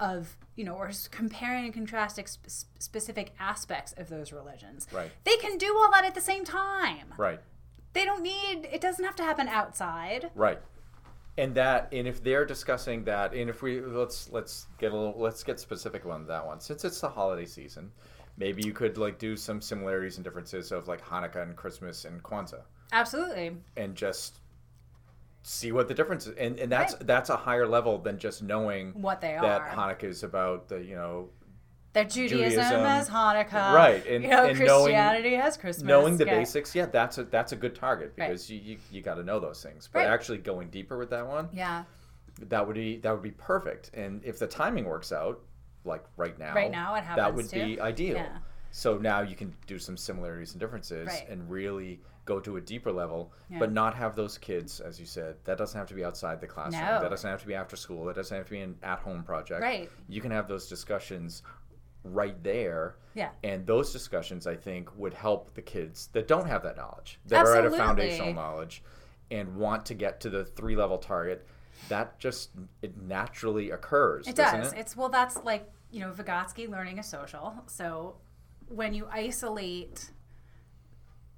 of, 0.00 0.36
you 0.56 0.64
know, 0.64 0.74
or 0.74 0.90
comparing 1.12 1.66
and 1.66 1.72
contrasting 1.72 2.26
sp- 2.26 2.66
specific 2.80 3.32
aspects 3.38 3.94
of 3.96 4.08
those 4.08 4.32
religions. 4.32 4.88
Right. 4.92 5.12
They 5.22 5.36
can 5.36 5.58
do 5.58 5.76
all 5.78 5.92
that 5.92 6.04
at 6.04 6.16
the 6.16 6.20
same 6.20 6.44
time 6.44 7.14
Right. 7.16 7.38
they 7.92 8.04
don't 8.04 8.22
need 8.22 8.68
it 8.72 8.80
doesn't 8.80 9.04
have 9.04 9.14
to 9.16 9.22
happen 9.22 9.46
outside 9.46 10.30
Right. 10.34 10.58
And 11.36 11.54
that, 11.56 11.88
and 11.92 12.06
if 12.06 12.22
they're 12.22 12.44
discussing 12.46 13.04
that, 13.04 13.34
and 13.34 13.50
if 13.50 13.60
we 13.60 13.80
let's 13.80 14.30
let's 14.30 14.66
get 14.78 14.92
a 14.92 14.96
little 14.96 15.14
let's 15.20 15.42
get 15.42 15.58
specific 15.58 16.06
on 16.06 16.26
that 16.28 16.46
one. 16.46 16.60
Since 16.60 16.84
it's 16.84 17.00
the 17.00 17.08
holiday 17.08 17.44
season, 17.44 17.90
maybe 18.36 18.62
you 18.64 18.72
could 18.72 18.96
like 18.98 19.18
do 19.18 19.36
some 19.36 19.60
similarities 19.60 20.16
and 20.16 20.24
differences 20.24 20.70
of 20.70 20.86
like 20.86 21.04
Hanukkah 21.04 21.42
and 21.42 21.56
Christmas 21.56 22.04
and 22.04 22.22
Kwanzaa, 22.22 22.62
absolutely 22.92 23.56
and 23.76 23.96
just 23.96 24.38
see 25.42 25.72
what 25.72 25.88
the 25.88 25.94
difference 25.94 26.26
is. 26.28 26.36
And 26.36 26.58
and 26.60 26.70
that's 26.70 26.94
Right. 26.94 27.06
that's 27.06 27.30
a 27.30 27.36
higher 27.36 27.66
level 27.66 27.98
than 27.98 28.16
just 28.18 28.42
knowing 28.42 28.92
what 28.92 29.20
they 29.20 29.32
that 29.40 29.60
are 29.60 29.68
Hanukkah 29.68 30.04
is 30.04 30.22
about 30.22 30.68
the 30.68 30.82
you 30.84 30.94
know 30.94 31.30
that 31.94 32.10
judaism, 32.10 32.48
Judaism, 32.62 32.80
has 32.84 33.08
hanukkah 33.08 33.72
right, 33.72 34.06
and- 34.06 34.22
you 34.24 34.30
know 34.30 34.44
and 34.46 34.58
knowing- 34.58 34.82
christianity 34.84 35.34
has 35.34 35.56
christmas 35.56 35.82
knowing 35.84 36.16
the 36.16 36.26
yeah. 36.26 36.34
basics. 36.38 36.74
Yeah, 36.74 36.86
that's 36.86 37.18
a 37.18 37.24
that's 37.24 37.52
a 37.52 37.56
good 37.56 37.74
target 37.74 38.12
Right. 38.18 38.28
because 38.28 38.50
you 38.50 38.60
you, 38.60 38.78
you 38.92 39.00
got 39.02 39.14
to 39.14 39.22
know 39.24 39.40
those 39.40 39.62
things. 39.62 39.88
But 39.92 40.00
Right. 40.00 40.08
actually 40.08 40.38
going 40.38 40.68
deeper 40.70 40.98
with 40.98 41.10
that 41.10 41.26
one, 41.26 41.48
yeah 41.52 41.84
that 42.40 42.66
would 42.66 42.74
be 42.74 42.98
that 42.98 43.12
would 43.12 43.22
be 43.22 43.30
perfect. 43.30 43.90
And 43.94 44.22
if 44.24 44.38
the 44.38 44.46
timing 44.46 44.84
works 44.84 45.12
out, 45.12 45.40
like 45.84 46.04
right 46.16 46.36
now, 46.38 46.54
Right 46.54 46.70
now 46.70 46.94
it 46.96 47.04
that 47.16 47.32
would 47.34 47.48
to. 47.50 47.54
be 47.64 47.80
ideal. 47.80 48.16
Yeah. 48.16 48.38
So 48.72 48.98
now 48.98 49.20
you 49.22 49.36
can 49.36 49.54
do 49.68 49.78
some 49.78 49.96
similarities 49.96 50.50
and 50.52 50.60
differences 50.60 51.06
Right. 51.06 51.28
and 51.28 51.48
really 51.48 52.00
go 52.24 52.40
to 52.40 52.56
a 52.56 52.60
deeper 52.60 52.90
level, 52.90 53.32
Yeah. 53.50 53.58
but 53.60 53.70
not 53.70 53.94
have 53.94 54.16
those 54.16 54.36
kids, 54.38 54.80
as 54.80 54.98
you 54.98 55.04
said. 55.06 55.36
That 55.44 55.58
doesn't 55.58 55.78
have 55.78 55.86
to 55.88 55.94
be 55.94 56.04
outside 56.04 56.40
the 56.40 56.46
classroom. 56.48 56.82
No. 56.82 57.00
That 57.02 57.10
doesn't 57.10 57.28
have 57.30 57.40
to 57.42 57.46
be 57.46 57.54
after 57.54 57.76
school. 57.76 58.06
That 58.06 58.16
doesn't 58.16 58.34
have 58.36 58.46
to 58.46 58.50
be 58.50 58.60
an 58.62 58.76
at-home 58.82 59.22
project. 59.22 59.60
Right. 59.60 59.90
You 60.08 60.20
can 60.22 60.30
have 60.32 60.48
those 60.48 60.66
discussions 60.66 61.42
right 62.04 62.40
there. 62.44 62.96
Yeah. 63.14 63.30
And 63.42 63.66
those 63.66 63.92
discussions, 63.92 64.46
I 64.46 64.54
think, 64.56 64.94
would 64.96 65.14
help 65.14 65.54
the 65.54 65.62
kids 65.62 66.08
that 66.12 66.28
don't 66.28 66.46
have 66.46 66.62
that 66.62 66.76
knowledge, 66.76 67.18
that 67.26 67.44
are 67.46 67.56
at 67.56 67.64
a 67.64 67.70
foundational 67.70 68.32
knowledge, 68.34 68.82
and 69.30 69.56
want 69.56 69.86
to 69.86 69.94
get 69.94 70.20
to 70.20 70.30
the 70.30 70.44
three-level 70.44 70.98
target. 70.98 71.46
That 71.88 72.18
just 72.18 72.50
it 72.82 72.96
naturally 73.02 73.70
occurs. 73.70 74.28
it 74.28 74.36
does 74.36 74.72
It? 74.72 74.78
it's 74.78 74.96
well 74.96 75.08
that's 75.08 75.36
like 75.44 75.70
you 75.90 76.00
know 76.00 76.12
vygotsky 76.12 76.68
learning 76.68 76.98
a 76.98 77.02
social 77.02 77.54
so 77.66 78.16
when 78.68 78.94
you 78.94 79.06
isolate 79.10 80.10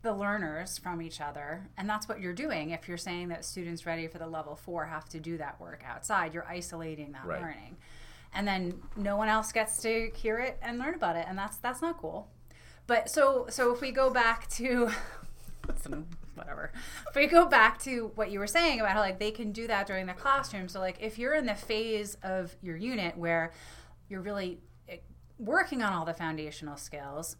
the 0.02 0.12
learners 0.12 0.78
from 0.78 1.02
each 1.02 1.20
other 1.20 1.68
and 1.76 1.88
that's 1.88 2.06
what 2.08 2.20
you're 2.20 2.32
doing 2.34 2.70
if 2.70 2.86
you're 2.86 2.96
saying 2.96 3.28
that 3.28 3.44
students 3.44 3.86
ready 3.86 4.06
for 4.06 4.18
the 4.18 4.26
level 4.26 4.54
four 4.54 4.84
have 4.86 5.08
to 5.08 5.18
do 5.18 5.36
that 5.38 5.60
work 5.60 5.82
outside 5.86 6.32
you're 6.32 6.46
isolating 6.46 7.12
that 7.12 7.24
Right. 7.26 7.40
learning 7.40 7.76
and 8.34 8.46
then 8.46 8.80
no 8.96 9.16
one 9.16 9.28
else 9.28 9.52
gets 9.52 9.80
to 9.82 10.10
hear 10.14 10.38
it 10.38 10.58
and 10.62 10.78
learn 10.78 10.94
about 10.94 11.16
it 11.16 11.26
and 11.28 11.36
that's 11.38 11.56
that's 11.58 11.82
not 11.82 11.98
cool. 11.98 12.28
But 12.86 13.10
so 13.10 13.46
so 13.48 13.72
if 13.72 13.80
we 13.80 13.90
go 13.90 14.10
back 14.10 14.48
to 14.50 14.90
some 15.82 16.06
whatever. 16.36 16.70
If 17.08 17.16
we 17.16 17.26
go 17.26 17.46
back 17.46 17.78
to 17.80 18.12
what 18.14 18.30
you 18.30 18.38
were 18.38 18.46
saying 18.46 18.80
about 18.80 18.92
how 18.92 19.00
like 19.00 19.18
they 19.18 19.30
can 19.30 19.52
do 19.52 19.66
that 19.66 19.86
during 19.86 20.06
the 20.06 20.12
classroom. 20.12 20.68
So 20.68 20.80
like 20.80 20.98
if 21.00 21.18
you're 21.18 21.34
in 21.34 21.46
the 21.46 21.54
phase 21.54 22.16
of 22.22 22.54
your 22.62 22.76
unit 22.76 23.16
where 23.16 23.52
you're 24.08 24.20
really 24.20 24.60
eh, 24.88 24.98
working 25.38 25.82
on 25.82 25.92
all 25.92 26.04
the 26.04 26.14
foundational 26.14 26.76
skills 26.76 27.36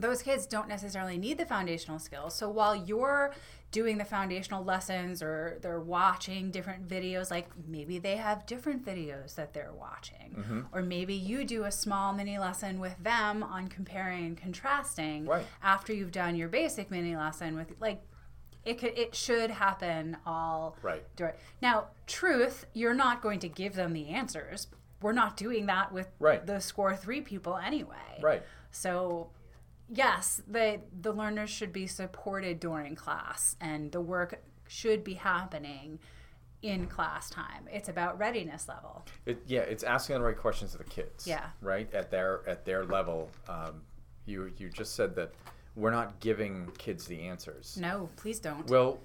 those 0.00 0.22
kids 0.22 0.46
don't 0.46 0.68
necessarily 0.68 1.18
need 1.18 1.38
the 1.38 1.46
foundational 1.46 1.98
skills. 1.98 2.34
So 2.34 2.48
while 2.48 2.74
you're 2.74 3.32
doing 3.70 3.98
the 3.98 4.04
foundational 4.04 4.64
lessons 4.64 5.22
or 5.22 5.58
they're 5.62 5.78
watching 5.80 6.50
different 6.50 6.88
videos, 6.88 7.30
like 7.30 7.48
maybe 7.68 7.98
they 7.98 8.16
have 8.16 8.44
different 8.46 8.84
videos 8.84 9.34
that 9.36 9.52
they're 9.54 9.72
watching. 9.72 10.34
Mm-hmm. 10.36 10.60
Or 10.72 10.82
maybe 10.82 11.14
you 11.14 11.44
do 11.44 11.64
a 11.64 11.70
small 11.70 12.12
mini 12.12 12.38
lesson 12.38 12.80
with 12.80 12.96
them 13.02 13.42
on 13.44 13.68
comparing 13.68 14.26
and 14.26 14.36
contrasting 14.36 15.26
Right. 15.26 15.46
after 15.62 15.92
you've 15.92 16.12
done 16.12 16.34
your 16.34 16.48
basic 16.48 16.90
mini 16.90 17.14
lesson 17.14 17.54
with 17.54 17.72
like 17.80 18.02
it 18.64 18.78
could 18.78 18.98
it 18.98 19.14
should 19.14 19.50
happen 19.50 20.16
all 20.26 20.76
Right. 20.82 21.02
during 21.16 21.32
now 21.62 21.86
truth 22.06 22.66
you're 22.74 22.92
not 22.94 23.22
going 23.22 23.38
to 23.40 23.48
give 23.48 23.74
them 23.74 23.92
the 23.94 24.08
answers 24.08 24.66
we're 25.00 25.12
not 25.12 25.36
doing 25.36 25.64
that 25.66 25.92
with 25.92 26.08
Right. 26.18 26.44
the 26.46 26.60
score 26.60 26.94
three 26.94 27.22
people 27.22 27.56
anyway 27.56 28.18
Right. 28.20 28.42
so 28.70 29.30
yes, 29.92 30.40
the 30.46 30.80
the 31.00 31.12
learners 31.12 31.50
should 31.50 31.72
be 31.72 31.86
supported 31.86 32.60
during 32.60 32.94
class, 32.94 33.56
and 33.60 33.90
the 33.92 34.00
work 34.00 34.40
should 34.68 35.02
be 35.04 35.14
happening 35.14 35.98
in 36.62 36.86
class 36.86 37.30
time. 37.30 37.66
It's 37.72 37.88
about 37.88 38.18
readiness 38.18 38.68
level. 38.68 39.04
It, 39.26 39.42
yeah, 39.46 39.60
it's 39.60 39.82
asking 39.82 40.16
the 40.16 40.22
right 40.22 40.36
questions 40.36 40.72
to 40.72 40.78
the 40.78 40.84
kids. 40.84 41.26
Yeah. 41.26 41.46
Right 41.60 41.92
at 41.94 42.10
their 42.10 42.42
at 42.48 42.64
their 42.64 42.84
level. 42.84 43.30
Um, 43.48 43.82
you 44.26 44.52
you 44.58 44.68
just 44.68 44.94
said 44.94 45.14
that 45.16 45.32
we're 45.76 45.90
not 45.90 46.20
giving 46.20 46.70
kids 46.78 47.06
the 47.06 47.20
answers. 47.22 47.78
No, 47.80 48.08
please 48.16 48.38
don't. 48.38 48.68
Well, 48.68 49.00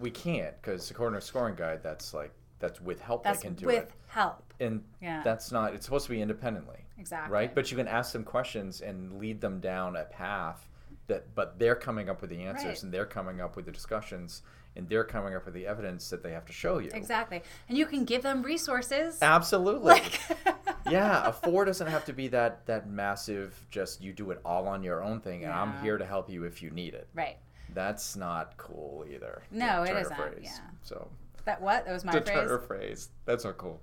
we 0.00 0.10
can't 0.10 0.60
because 0.60 0.90
according 0.90 1.18
to 1.20 1.24
scoring 1.24 1.54
guide, 1.54 1.80
that's 1.82 2.12
like 2.12 2.32
that's 2.58 2.80
with 2.80 3.00
help 3.00 3.22
That's 3.22 3.38
they 3.38 3.42
can 3.48 3.54
do 3.54 3.66
with 3.66 3.76
it, 3.76 3.80
With 3.86 3.92
help. 4.08 4.52
and 4.58 4.82
Yeah. 5.00 5.22
that's 5.22 5.52
not. 5.52 5.74
It's 5.74 5.84
supposed 5.84 6.06
to 6.06 6.10
be 6.10 6.20
independently. 6.20 6.84
Exactly. 6.98 7.32
Right, 7.32 7.54
but 7.54 7.70
you 7.70 7.76
can 7.76 7.88
ask 7.88 8.12
them 8.12 8.24
questions 8.24 8.80
and 8.80 9.18
lead 9.18 9.40
them 9.40 9.60
down 9.60 9.96
a 9.96 10.04
path 10.04 10.68
that, 11.06 11.34
but 11.34 11.58
they're 11.58 11.74
coming 11.76 12.08
up 12.10 12.20
with 12.20 12.30
the 12.30 12.42
answers 12.42 12.64
Right. 12.66 12.82
and 12.82 12.92
they're 12.92 13.06
coming 13.06 13.40
up 13.40 13.56
with 13.56 13.66
the 13.66 13.72
discussions 13.72 14.42
and 14.76 14.88
they're 14.88 15.04
coming 15.04 15.34
up 15.34 15.44
with 15.44 15.54
the 15.54 15.66
evidence 15.66 16.10
that 16.10 16.22
they 16.22 16.32
have 16.32 16.44
to 16.46 16.52
show 16.52 16.78
you. 16.78 16.90
Exactly. 16.92 17.42
And 17.68 17.76
you 17.78 17.86
can 17.86 18.04
give 18.04 18.22
them 18.22 18.42
resources. 18.42 19.18
Absolutely. 19.22 19.86
Like 19.94 20.20
yeah, 20.90 21.26
a 21.26 21.32
four 21.44 21.64
doesn't 21.64 21.86
have 21.86 22.04
to 22.06 22.12
be 22.12 22.28
that 22.28 22.66
that 22.66 22.88
massive. 22.88 23.58
Just 23.70 24.02
you 24.02 24.12
do 24.12 24.30
it 24.30 24.40
all 24.44 24.68
on 24.68 24.82
your 24.82 25.02
own 25.02 25.20
thing, 25.20 25.44
and 25.44 25.52
I'm 25.52 25.80
here 25.82 25.98
to 25.98 26.04
help 26.06 26.28
you 26.30 26.44
if 26.44 26.62
you 26.62 26.70
need 26.70 26.94
it. 26.94 27.08
Right. 27.14 27.38
That's 27.74 28.16
not 28.16 28.56
cool 28.56 29.04
either. 29.10 29.42
No, 29.50 29.82
it 29.82 29.96
isn't, 29.96 30.16
Phrase. 30.16 30.38
yeah. 30.42 30.58
So 30.82 31.08
That 31.44 31.60
what? 31.60 31.84
That 31.86 31.92
was 31.92 32.04
my 32.04 32.12
phrase. 32.12 32.26
turn 32.28 32.50
a 32.50 32.58
phrase. 32.58 33.08
That's 33.24 33.44
not 33.44 33.56
cool. 33.58 33.80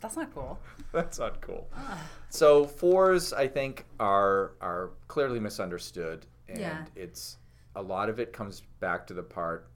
That's 0.00 0.16
not 0.16 0.32
cool. 0.34 0.58
That's 0.92 1.18
not 1.18 1.40
cool. 1.40 1.68
So 2.30 2.64
fours, 2.64 3.32
I 3.32 3.48
think, 3.48 3.84
are 3.98 4.52
are 4.60 4.90
clearly 5.08 5.40
misunderstood, 5.40 6.26
and 6.48 6.58
Yeah. 6.60 6.84
it's 6.94 7.38
a 7.76 7.82
lot 7.82 8.08
of 8.08 8.18
it 8.20 8.32
comes 8.32 8.62
back 8.80 9.06
to 9.08 9.14
the 9.14 9.22
part 9.22 9.68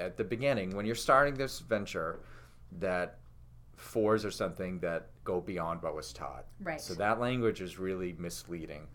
at 0.00 0.16
the 0.16 0.24
beginning 0.24 0.74
when 0.76 0.86
you're 0.86 0.94
starting 0.94 1.34
this 1.34 1.60
venture 1.60 2.20
that 2.78 3.18
fours 3.76 4.24
are 4.24 4.30
something 4.30 4.78
that 4.80 5.08
go 5.24 5.40
beyond 5.40 5.82
what 5.82 5.94
was 5.94 6.12
taught. 6.12 6.46
Right. 6.60 6.80
So 6.80 6.94
that 6.94 7.20
language 7.20 7.60
is 7.60 7.78
really 7.78 8.14
misleading. 8.18 8.86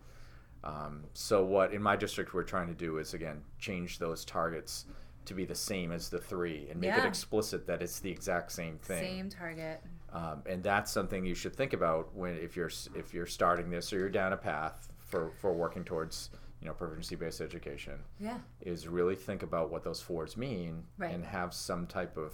Um, 0.63 1.03
so 1.13 1.43
what 1.45 1.74
in 1.74 1.81
my 1.81 1.95
district 1.95 2.33
we're 2.33 2.43
trying 2.43 2.67
to 2.67 2.74
do 2.74 2.97
is 2.97 3.13
again 3.13 3.41
change 3.59 4.00
those 4.00 4.25
targets 4.25 4.86
to 5.27 5.34
be 5.34 5.46
the 5.46 5.55
same 5.55 5.91
as 5.91 6.10
the 6.10 6.17
three 6.19 6.67
and 6.72 6.79
make 6.81 6.96
it 6.98 7.05
explicit 7.05 7.67
that 7.67 7.81
it's 7.81 8.00
the 8.00 8.10
exact 8.10 8.51
same 8.51 8.77
thing 8.79 9.03
Same 9.03 9.29
target. 9.29 9.81
um, 10.13 10.41
and 10.46 10.63
that's 10.63 10.91
something 10.91 11.25
you 11.25 11.36
should 11.36 11.55
think 11.55 11.74
about 11.74 12.13
when 12.15 12.36
if 12.38 12.55
you're 12.55 12.72
if 12.96 13.13
you're 13.13 13.25
starting 13.27 13.69
this 13.69 13.93
or 13.93 14.00
you're 14.00 14.10
down 14.10 14.34
a 14.34 14.38
path 14.38 14.91
for 15.00 15.31
for 15.39 15.53
working 15.53 15.84
towards 15.84 16.29
you 16.62 16.67
know 16.67 16.74
proficiency 16.74 17.15
based 17.15 17.39
education 17.41 18.00
Yeah. 18.19 18.39
is 18.62 18.88
really 18.88 19.15
think 19.15 19.43
about 19.43 19.69
what 19.69 19.84
those 19.84 20.01
fours 20.01 20.36
mean 20.38 20.84
Right. 20.98 21.13
and 21.13 21.24
have 21.24 21.53
some 21.53 21.86
type 21.88 22.17
of 22.17 22.34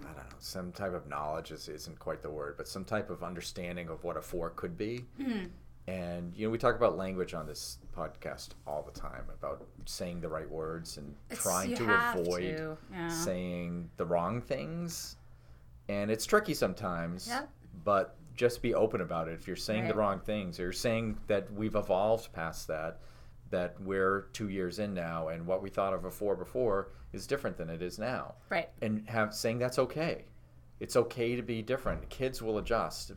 I 0.00 0.06
don't 0.06 0.16
know 0.16 0.22
some 0.40 0.72
type 0.72 0.94
of 0.94 1.06
knowledge 1.08 1.52
is, 1.52 1.68
isn't 1.68 1.98
quite 1.98 2.22
the 2.22 2.30
word 2.30 2.56
but 2.56 2.66
some 2.66 2.84
type 2.84 3.08
of 3.10 3.22
understanding 3.22 3.88
of 3.88 4.02
what 4.02 4.16
a 4.16 4.20
four 4.22 4.50
could 4.50 4.76
be 4.76 5.04
Mm-hmm. 5.20 5.46
And 5.88 6.32
you 6.36 6.46
know 6.46 6.50
we 6.50 6.58
talk 6.58 6.76
about 6.76 6.96
language 6.96 7.34
on 7.34 7.46
this 7.46 7.78
podcast 7.96 8.50
all 8.66 8.82
the 8.82 8.98
time 8.98 9.24
about 9.38 9.66
saying 9.84 10.20
the 10.20 10.28
right 10.28 10.48
words 10.50 10.96
and 10.96 11.14
It's- 11.30 11.42
trying 11.42 11.74
to 11.74 12.10
avoid 12.20 12.56
to, 12.56 12.76
yeah. 12.92 13.08
saying 13.08 13.90
the 13.96 14.04
wrong 14.06 14.40
things. 14.40 15.16
And 15.88 16.10
it's 16.10 16.24
tricky 16.24 16.54
sometimes 16.54 17.26
Yep. 17.28 17.48
but 17.84 18.16
just 18.34 18.62
be 18.62 18.74
open 18.74 19.00
about 19.00 19.28
it. 19.28 19.32
If 19.34 19.46
you're 19.46 19.56
saying 19.56 19.88
the 19.88 19.94
wrong 19.94 20.20
things 20.20 20.58
or 20.58 20.64
you're 20.64 20.72
saying 20.72 21.18
that 21.26 21.52
we've 21.52 21.74
evolved 21.74 22.32
past 22.32 22.68
that 22.68 23.00
that 23.50 23.78
we're 23.82 24.28
two 24.32 24.48
years 24.48 24.78
in 24.78 24.94
now 24.94 25.28
and 25.28 25.46
what 25.46 25.60
we 25.62 25.68
thought 25.68 25.92
of 25.92 26.00
before 26.00 26.34
before 26.36 26.88
is 27.12 27.26
different 27.26 27.58
than 27.58 27.68
it 27.68 27.82
is 27.82 27.98
now. 27.98 28.34
Right. 28.48 28.70
and 28.80 29.06
have 29.10 29.34
saying 29.34 29.58
that's 29.58 29.78
okay. 29.80 30.24
It's 30.80 30.96
okay 30.96 31.36
to 31.36 31.42
be 31.42 31.60
different. 31.60 32.08
Kids 32.08 32.40
will 32.40 32.56
adjust 32.58 33.12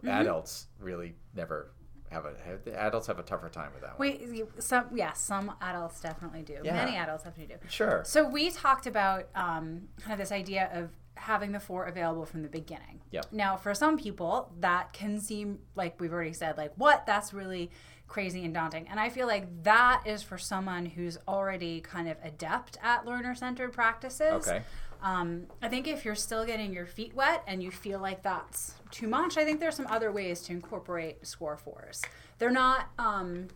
Mm-hmm. 0.00 0.20
adults 0.20 0.66
really 0.78 1.14
never 1.34 1.72
have 2.10 2.24
a 2.24 2.34
have, 2.44 2.64
the 2.64 2.78
adults 2.78 3.06
have 3.06 3.18
a 3.18 3.22
tougher 3.22 3.48
time 3.48 3.70
with 3.72 3.82
that 3.82 3.98
one 3.98 4.08
Wait, 4.08 4.44
some 4.58 4.86
yes, 4.92 5.20
some 5.20 5.52
adults 5.60 6.00
definitely 6.00 6.42
do. 6.42 6.58
Yeah. 6.64 6.74
Many 6.74 6.96
adults 6.96 7.24
definitely 7.24 7.54
do. 7.54 7.60
sure 7.68 8.02
So 8.04 8.28
we 8.28 8.50
talked 8.50 8.86
about 8.86 9.28
um, 9.34 9.82
kind 10.00 10.12
of 10.12 10.18
this 10.18 10.32
idea 10.32 10.70
of 10.72 10.90
having 11.14 11.52
the 11.52 11.60
four 11.60 11.84
available 11.84 12.24
from 12.24 12.42
the 12.42 12.48
beginning. 12.48 13.00
Yep. 13.10 13.26
Now, 13.32 13.56
for 13.56 13.74
some 13.74 13.98
people, 13.98 14.52
that 14.60 14.92
can 14.92 15.20
seem 15.20 15.58
like 15.74 16.00
we've 16.00 16.12
already 16.12 16.32
said, 16.32 16.56
like 16.56 16.72
what? 16.76 17.06
That's 17.06 17.32
really 17.32 17.70
crazy 18.08 18.44
and 18.44 18.52
daunting. 18.54 18.88
And 18.88 18.98
I 18.98 19.08
feel 19.08 19.26
like 19.28 19.62
that 19.62 20.02
is 20.06 20.22
for 20.22 20.38
someone 20.38 20.86
who's 20.86 21.18
already 21.28 21.80
kind 21.80 22.08
of 22.08 22.16
adept 22.24 22.76
at 22.82 23.06
learner-centered 23.06 23.72
practices. 23.72 24.48
okay 24.48 24.62
Um, 25.02 25.46
I 25.62 25.68
think 25.68 25.88
if 25.88 26.04
you're 26.04 26.14
still 26.14 26.44
getting 26.44 26.72
your 26.72 26.86
feet 26.86 27.14
wet 27.14 27.42
and 27.46 27.62
you 27.62 27.70
feel 27.70 28.00
like 28.00 28.22
that's 28.22 28.74
too 28.90 29.08
much, 29.08 29.38
I 29.38 29.44
think 29.44 29.60
there's 29.60 29.76
some 29.76 29.86
other 29.86 30.12
ways 30.12 30.42
to 30.42 30.52
incorporate 30.52 31.26
score 31.26 31.56
fours. 31.56 32.02
They're 32.38 32.50
not 32.50 32.90
um, 32.98 33.48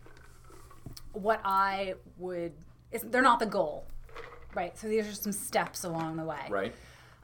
what 1.13 1.41
I 1.43 1.95
would. 2.17 2.53
It's, 2.91 3.03
they're 3.03 3.21
not 3.21 3.39
the 3.39 3.45
goal, 3.45 3.85
right? 4.55 4.77
So 4.77 4.87
these 4.87 5.07
are 5.07 5.13
some 5.13 5.31
steps 5.31 5.83
along 5.83 6.17
the 6.17 6.25
way. 6.25 6.45
right 6.49 6.73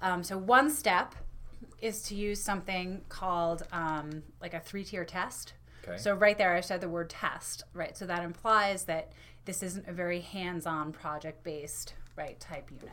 Um, 0.02 0.24
so 0.24 0.38
one 0.38 0.70
step 0.70 1.16
is 1.82 2.04
to 2.04 2.16
use 2.16 2.42
something 2.42 3.02
called 3.10 3.64
um, 3.72 4.24
like 4.42 4.54
a 4.54 4.60
three-tier 4.60 5.06
test. 5.06 5.54
Okay. 5.88 5.98
So 5.98 6.14
right 6.14 6.38
there, 6.38 6.54
I 6.54 6.62
said 6.62 6.82
the 6.82 6.90
word 6.90 7.10
test, 7.10 7.64
right? 7.74 7.98
So 7.98 8.06
that 8.06 8.24
implies 8.24 8.84
that 8.86 9.14
this 9.46 9.64
isn't 9.64 9.88
a 9.88 9.92
very 9.92 10.22
hands-on, 10.22 10.92
project-based, 10.92 11.96
right, 12.16 12.40
type 12.40 12.70
unit. 12.70 12.90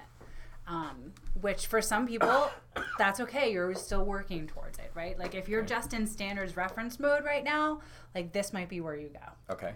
Um, 0.68 1.12
which 1.40 1.66
for 1.66 1.80
some 1.80 2.06
people, 2.06 2.50
that's 2.98 3.20
okay. 3.20 3.50
You're 3.50 3.75
still 3.75 4.04
working 4.04 4.46
towards 4.46 4.78
it, 4.78 4.90
right? 4.94 5.18
Like 5.18 5.34
if 5.34 5.48
you're 5.48 5.62
just 5.62 5.94
in 5.94 6.06
standards 6.06 6.56
reference 6.56 7.00
mode 7.00 7.25
right 7.25 7.42
now, 7.42 7.80
like 8.14 8.32
this 8.32 8.52
might 8.52 8.68
be 8.68 8.80
where 8.80 8.94
you 8.96 9.08
go. 9.08 9.54
okay 9.54 9.72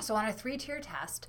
So 0.00 0.14
on 0.14 0.26
a 0.26 0.32
three-tier 0.32 0.80
test, 0.80 1.28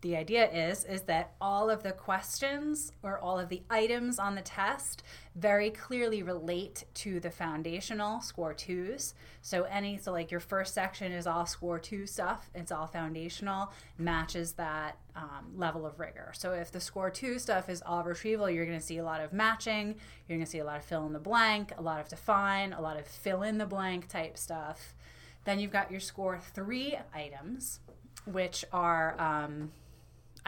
the 0.00 0.16
idea 0.16 0.48
is 0.50 0.84
is 0.84 1.02
that 1.02 1.32
all 1.40 1.70
of 1.70 1.82
the 1.82 1.92
questions 1.92 2.92
or 3.02 3.18
all 3.18 3.38
of 3.38 3.48
the 3.48 3.62
items 3.68 4.18
on 4.18 4.36
the 4.36 4.42
test 4.42 5.02
very 5.34 5.70
clearly 5.70 6.22
relate 6.22 6.84
to 6.94 7.18
the 7.20 7.30
foundational 7.30 8.20
score 8.20 8.54
twos. 8.54 9.14
So 9.40 9.64
any 9.64 9.98
so 9.98 10.12
like 10.12 10.30
your 10.30 10.40
first 10.40 10.72
section 10.74 11.10
is 11.10 11.26
all 11.26 11.46
score 11.46 11.78
two 11.78 12.06
stuff. 12.06 12.48
It's 12.54 12.70
all 12.70 12.86
foundational, 12.86 13.72
matches 13.98 14.52
that 14.52 14.98
um, 15.16 15.52
level 15.56 15.84
of 15.84 15.98
rigor. 15.98 16.32
So 16.32 16.52
if 16.52 16.70
the 16.70 16.80
score 16.80 17.10
two 17.10 17.38
stuff 17.38 17.68
is 17.68 17.82
all 17.84 18.04
retrieval, 18.04 18.48
you're 18.48 18.66
going 18.66 18.78
to 18.78 18.84
see 18.84 18.98
a 18.98 19.04
lot 19.04 19.20
of 19.20 19.32
matching. 19.32 19.96
You're 20.28 20.38
going 20.38 20.44
to 20.44 20.50
see 20.50 20.58
a 20.58 20.64
lot 20.64 20.78
of 20.78 20.84
fill 20.84 21.06
in 21.06 21.12
the 21.12 21.18
blank, 21.18 21.72
a 21.76 21.82
lot 21.82 22.00
of 22.00 22.08
define, 22.08 22.72
a 22.72 22.80
lot 22.80 22.98
of 22.98 23.06
fill 23.06 23.42
in 23.42 23.58
the 23.58 23.66
blank 23.66 24.08
type 24.08 24.38
stuff. 24.38 24.94
Then 25.44 25.58
you've 25.58 25.72
got 25.72 25.90
your 25.90 26.00
score 26.00 26.38
three 26.54 26.96
items, 27.14 27.80
which 28.26 28.64
are 28.72 29.20
um, 29.20 29.72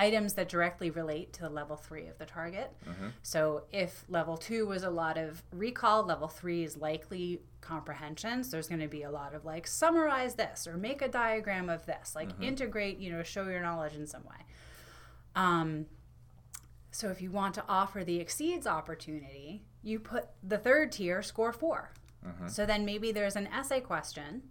items 0.01 0.33
that 0.33 0.49
directly 0.49 0.89
relate 0.89 1.31
to 1.35 1.43
the 1.43 1.51
level 1.51 1.77
three 1.77 2.07
of 2.07 2.17
the 2.17 2.25
target. 2.25 2.73
Mm-hmm. 2.89 3.09
So 3.23 3.65
if 3.71 4.05
level 4.09 4.39
two 4.39 4.67
was 4.67 4.83
a 4.83 4.89
lot 4.89 5.19
of 5.19 5.43
recall, 5.53 6.05
level 6.05 6.27
three 6.27 6.65
is 6.65 6.79
likely 6.79 7.43
comprehension. 7.61 8.43
So 8.43 8.53
there's 8.53 8.67
going 8.67 8.81
to 8.81 8.89
be 8.89 9.03
a 9.03 9.11
lot 9.11 9.35
of 9.35 9.45
like 9.45 9.67
summarize 9.67 10.37
this 10.37 10.67
or 10.67 10.79
make 10.79 11.03
a 11.03 11.09
diagram 11.09 11.69
of 11.69 11.85
this, 11.85 12.15
like 12.15 12.31
mm-hmm. 12.31 12.45
integrate, 12.45 12.99
you 12.99 13.13
know, 13.13 13.23
show 13.23 13.47
your 13.47 13.61
knowledge 13.61 13.95
in 13.95 14.07
some 14.07 14.25
way. 14.25 14.47
Um, 15.37 15.85
so 16.91 17.09
if 17.11 17.21
you 17.21 17.31
want 17.31 17.55
to 17.57 17.65
offer 17.69 18.03
the 18.03 18.19
exceeds 18.21 18.67
opportunity, 18.67 19.63
you 19.83 20.01
put 20.01 20.29
the 20.43 20.57
third 20.57 20.93
tier 20.93 21.23
score 21.23 21.53
4 21.53 21.93
mm-hmm. 22.27 22.49
So 22.49 22.65
then 22.65 22.87
maybe 22.87 23.13
there's 23.13 23.37
an 23.37 23.49
essay 23.49 23.81
question, 23.81 24.45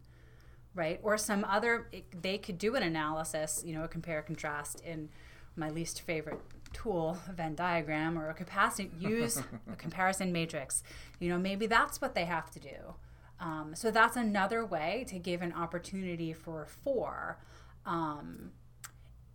right? 0.76 1.00
Or 1.02 1.18
some 1.18 1.44
other, 1.44 1.88
it- 1.92 2.22
they 2.22 2.38
could 2.38 2.60
do 2.60 2.76
an 2.76 2.84
analysis, 2.84 3.64
you 3.66 3.74
know, 3.74 3.84
a 3.84 3.88
compare 3.88 4.22
contrast 4.22 4.82
in 4.82 5.10
my 5.56 5.70
least 5.70 6.02
favorite 6.02 6.40
tool, 6.74 7.18
a 7.28 7.34
Venn 7.34 7.56
diagram, 7.56 8.18
or 8.18 8.30
a 8.30 8.34
capacity, 8.34 8.92
use 8.98 9.42
a 9.72 9.76
comparison 9.78 10.32
matrix. 10.32 10.84
You 11.20 11.30
know, 11.30 11.38
maybe 11.38 11.68
that's 11.68 12.02
what 12.02 12.16
they 12.16 12.26
have 12.26 12.50
to 12.52 12.60
do. 12.60 12.96
Um, 13.40 13.72
so 13.74 13.90
that's 13.90 14.16
another 14.18 14.66
way 14.66 15.06
to 15.08 15.18
give 15.18 15.42
an 15.42 15.54
opportunity 15.54 16.34
for 16.34 16.66
four. 16.66 17.40
Um, 17.86 18.52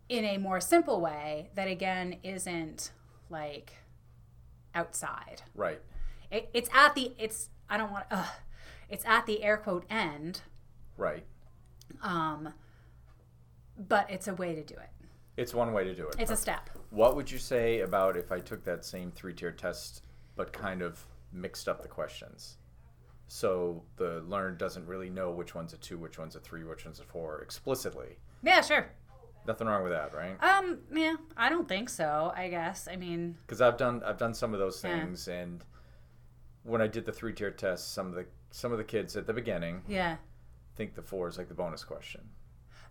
in 0.08 0.24
a 0.24 0.38
more 0.38 0.60
simple 0.60 1.00
way 1.00 1.50
that 1.54 1.68
again 1.68 2.16
isn't 2.22 2.92
like 3.30 3.72
outside 4.74 5.42
right 5.54 5.80
it, 6.30 6.50
it's 6.52 6.68
at 6.74 6.94
the 6.94 7.12
it's 7.18 7.48
i 7.70 7.76
don't 7.76 7.90
want 7.90 8.04
uh, 8.10 8.26
it's 8.90 9.04
at 9.06 9.26
the 9.26 9.42
air 9.42 9.56
quote 9.56 9.84
end 9.88 10.42
right 10.96 11.24
um 12.02 12.52
but 13.78 14.08
it's 14.10 14.28
a 14.28 14.34
way 14.34 14.54
to 14.54 14.62
do 14.62 14.74
it 14.74 14.90
it's 15.36 15.54
one 15.54 15.72
way 15.72 15.84
to 15.84 15.94
do 15.94 16.06
it 16.08 16.16
it's 16.18 16.30
a 16.30 16.36
step 16.36 16.70
What 16.90 17.16
would 17.16 17.30
you 17.30 17.38
say 17.38 17.80
about 17.80 18.16
if 18.16 18.30
I 18.30 18.40
took 18.40 18.64
that 18.64 18.84
same 18.84 19.10
three 19.10 19.34
tier 19.34 19.50
test 19.52 20.02
but 20.36 20.52
kind 20.52 20.82
of 20.82 21.04
mixed 21.32 21.68
up 21.68 21.82
the 21.82 21.88
questions? 21.88 22.58
so 23.26 23.82
the 23.96 24.22
learner 24.28 24.52
doesn't 24.52 24.86
really 24.86 25.08
know 25.10 25.30
which 25.30 25.54
one's 25.54 25.72
a 25.72 25.78
two, 25.78 25.96
which 25.98 26.18
one's 26.18 26.36
a 26.36 26.40
three, 26.40 26.62
which 26.62 26.84
one's 26.84 27.00
a 27.00 27.04
four 27.04 27.40
explicitly. 27.40 28.18
Yeah, 28.42 28.60
sure. 28.60 28.86
Nothing 29.46 29.66
wrong 29.66 29.82
with 29.82 29.92
that, 29.92 30.14
right? 30.14 30.40
Um, 30.42 30.80
yeah, 30.94 31.16
I 31.36 31.48
don't 31.48 31.66
think 31.68 31.88
so. 31.88 32.32
I 32.36 32.48
guess. 32.48 32.86
I 32.86 32.96
mean, 32.96 33.36
Because 33.46 33.60
I've 33.60 33.76
done 33.78 34.02
I've 34.04 34.18
done 34.18 34.34
some 34.34 34.52
of 34.52 34.60
those 34.60 34.82
Yeah. 34.84 35.00
things, 35.00 35.26
and 35.26 35.64
when 36.62 36.80
I 36.82 36.86
did 36.86 37.06
the 37.06 37.12
three 37.12 37.32
tier 37.32 37.50
test, 37.50 37.92
some 37.92 38.08
of 38.08 38.14
the 38.14 38.26
some 38.50 38.72
of 38.72 38.78
the 38.78 38.84
kids 38.84 39.16
at 39.16 39.26
the 39.26 39.32
beginning 39.32 39.82
yeah, 39.88 40.16
think 40.76 40.94
the 40.94 41.02
four 41.02 41.26
is 41.26 41.38
like 41.38 41.48
the 41.48 41.54
bonus 41.54 41.82
question, 41.82 42.20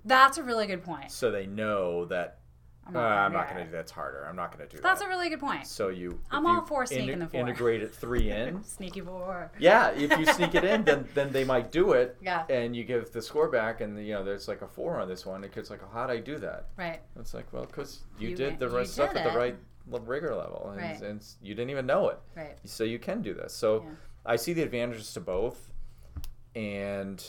that's 0.06 0.38
a 0.38 0.44
really 0.44 0.68
good 0.68 0.84
point. 0.84 1.12
so 1.12 1.32
they 1.32 1.46
know 1.46 2.06
that 2.06 2.40
I'm 2.86 2.98
uh, 2.98 3.00
I'm 3.00 3.32
not 3.32 3.46
going 3.50 3.60
to 3.60 3.66
do 3.66 3.72
that's 3.72 3.92
harder. 3.94 4.26
I'm 4.28 4.36
not 4.36 4.52
going 4.56 4.68
to 4.68 4.70
do 4.70 4.78
it. 4.80 4.84
That's 4.84 5.00
that. 5.00 5.06
a 5.06 5.10
really 5.10 5.30
good 5.30 5.40
point. 5.40 5.66
so 5.66 5.88
you, 5.88 6.20
I'm 6.30 6.44
if 6.46 6.50
you 6.50 6.56
all 6.60 6.66
for 6.66 6.86
sneaking 6.86 7.20
the 7.20 7.28
four. 7.28 7.40
Integrate 7.40 7.82
it 7.82 7.96
three 7.96 8.30
in. 8.30 8.62
Sneaky 8.66 9.00
four. 9.00 9.52
Yeah, 9.58 9.92
if 9.92 10.12
you 10.20 10.26
sneak 10.26 10.54
it 10.54 10.66
in, 10.66 10.84
then 10.84 11.08
then 11.14 11.32
they 11.32 11.46
might 11.46 11.72
do 11.72 11.94
it. 11.94 12.18
Yeah. 12.22 12.44
And 12.50 12.76
you 12.76 12.84
give 12.84 13.14
the 13.14 13.22
score 13.22 13.48
back, 13.50 13.80
and 13.80 14.06
you 14.06 14.14
know 14.14 14.24
there's 14.26 14.50
like 14.50 14.62
a 14.62 14.68
four 14.68 15.00
on 15.00 15.08
this 15.08 15.26
one. 15.26 15.40
The 15.40 15.48
kid's 15.48 15.70
like, 15.70 15.80
oh, 15.82 15.88
"How 15.94 16.08
would 16.08 16.14
I 16.14 16.20
do 16.20 16.38
that?" 16.40 16.68
Right. 16.78 17.00
It's 17.18 17.34
like, 17.34 17.52
well, 17.54 17.66
because 17.66 18.02
you, 18.20 18.30
You 18.30 18.36
did 18.36 18.60
the 18.60 18.68
you 18.68 18.76
right 18.76 18.88
stuff 18.88 19.14
did 19.14 19.22
at 19.22 19.32
the 19.32 19.38
right 19.40 19.56
le- 19.88 20.02
rigor 20.02 20.36
level, 20.36 20.72
and, 20.72 20.82
Right. 20.82 21.02
and 21.02 21.24
you 21.42 21.56
didn't 21.56 21.70
even 21.72 21.86
know 21.86 22.10
it. 22.10 22.20
Right. 22.36 22.58
So 22.66 22.84
you 22.84 23.00
can 23.00 23.22
do 23.22 23.34
this. 23.34 23.54
So 23.54 23.84
Yeah. 23.86 23.90
I 24.26 24.36
see 24.36 24.52
the 24.52 24.62
advantages 24.62 25.14
to 25.14 25.22
both, 25.22 25.72
and 26.54 27.24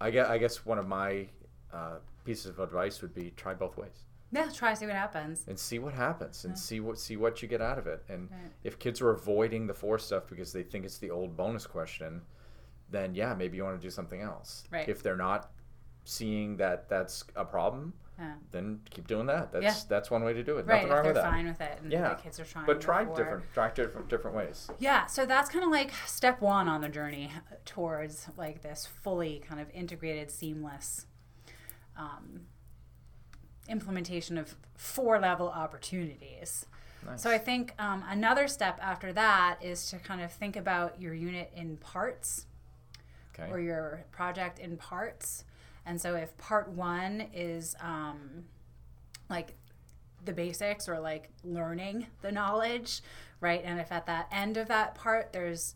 I 0.00 0.10
guess 0.10 0.28
I 0.28 0.36
guess 0.38 0.66
one 0.66 0.78
of 0.78 0.86
my 0.86 1.26
uh, 1.74 1.96
pieces 2.24 2.46
of 2.46 2.58
advice 2.60 3.02
would 3.02 3.12
be 3.14 3.30
try 3.36 3.52
both 3.52 3.76
ways 3.76 4.04
Yeah. 4.30 4.48
Try 4.52 4.74
see 4.74 4.86
what 4.86 4.94
happens. 4.96 5.44
and 5.48 5.58
see 5.58 5.78
what 5.78 5.92
happens 5.94 6.44
and 6.44 6.58
see 6.58 6.80
what 6.80 6.98
see 6.98 7.16
what 7.16 7.42
you 7.42 7.48
get 7.48 7.60
out 7.60 7.78
of 7.78 7.86
it. 7.86 8.04
And 8.08 8.30
Right. 8.30 8.50
if 8.62 8.78
kids 8.78 9.00
are 9.02 9.10
avoiding 9.10 9.66
the 9.66 9.74
four 9.74 9.98
stuff 9.98 10.26
because 10.28 10.52
they 10.52 10.62
think 10.62 10.84
it's 10.84 10.98
the 10.98 11.10
old 11.10 11.36
bonus 11.36 11.66
question, 11.66 12.22
then 12.90 13.14
yeah, 13.14 13.34
maybe 13.34 13.56
you 13.56 13.64
want 13.64 13.80
to 13.80 13.86
do 13.86 13.90
something 13.90 14.20
else. 14.20 14.64
Right. 14.70 14.88
If 14.88 15.02
they're 15.02 15.16
not 15.16 15.50
seeing 16.04 16.56
that 16.58 16.88
that's 16.88 17.24
a 17.36 17.44
problem, 17.44 17.92
Yeah. 18.18 18.34
then 18.52 18.80
keep 18.90 19.06
doing 19.06 19.26
that. 19.26 19.50
That's 19.52 19.64
Yeah. 19.64 19.74
that's 19.88 20.10
one 20.10 20.22
way 20.24 20.32
to 20.34 20.42
do 20.44 20.58
it. 20.58 20.66
Right. 20.66 20.76
Nothing 20.76 20.90
wrong 20.90 21.04
they're 21.14 21.22
fine 21.22 21.46
with 21.48 21.60
it, 21.60 21.78
and 21.82 21.90
Yeah. 21.92 22.10
the 22.14 22.22
kids 22.22 22.38
are 22.40 22.44
trying. 22.44 22.66
But 22.66 22.80
try 22.80 23.02
before. 23.04 23.16
different, 23.16 23.44
try 23.54 23.70
different, 23.70 24.08
different 24.08 24.36
ways. 24.36 24.70
Yeah, 24.78 25.06
so 25.06 25.26
that's 25.26 25.48
kind 25.50 25.64
of 25.64 25.70
like 25.70 25.90
step 26.06 26.40
one 26.40 26.68
on 26.68 26.80
the 26.80 26.88
journey 26.88 27.32
towards 27.64 28.28
like 28.36 28.62
this 28.62 28.86
fully 28.86 29.40
kind 29.40 29.60
of 29.60 29.68
integrated, 29.70 30.30
seamless 30.30 31.06
um, 31.96 32.42
implementation 33.68 34.38
of 34.38 34.56
four 34.76 35.18
level 35.18 35.48
opportunities. 35.48 36.66
Nice. 37.06 37.22
So 37.22 37.30
I 37.30 37.38
think 37.38 37.74
um, 37.78 38.02
another 38.08 38.48
step 38.48 38.78
after 38.82 39.12
that 39.12 39.58
is 39.62 39.90
to 39.90 39.98
kind 39.98 40.20
of 40.20 40.32
think 40.32 40.56
about 40.56 41.00
your 41.00 41.14
unit 41.14 41.52
in 41.54 41.76
parts 41.76 42.46
okay. 43.38 43.50
or 43.50 43.60
your 43.60 44.04
project 44.10 44.58
in 44.58 44.76
parts. 44.76 45.44
And 45.86 46.00
so 46.00 46.14
if 46.14 46.36
part 46.38 46.70
one 46.70 47.26
is 47.34 47.76
um, 47.80 48.44
like 49.28 49.54
the 50.24 50.32
basics 50.32 50.88
or 50.88 50.98
like 50.98 51.28
learning 51.42 52.06
the 52.22 52.32
knowledge, 52.32 53.02
right? 53.40 53.62
And 53.62 53.78
if 53.78 53.92
at 53.92 54.06
that 54.06 54.28
end 54.32 54.56
of 54.56 54.68
that 54.68 54.94
part 54.94 55.32
there's 55.32 55.74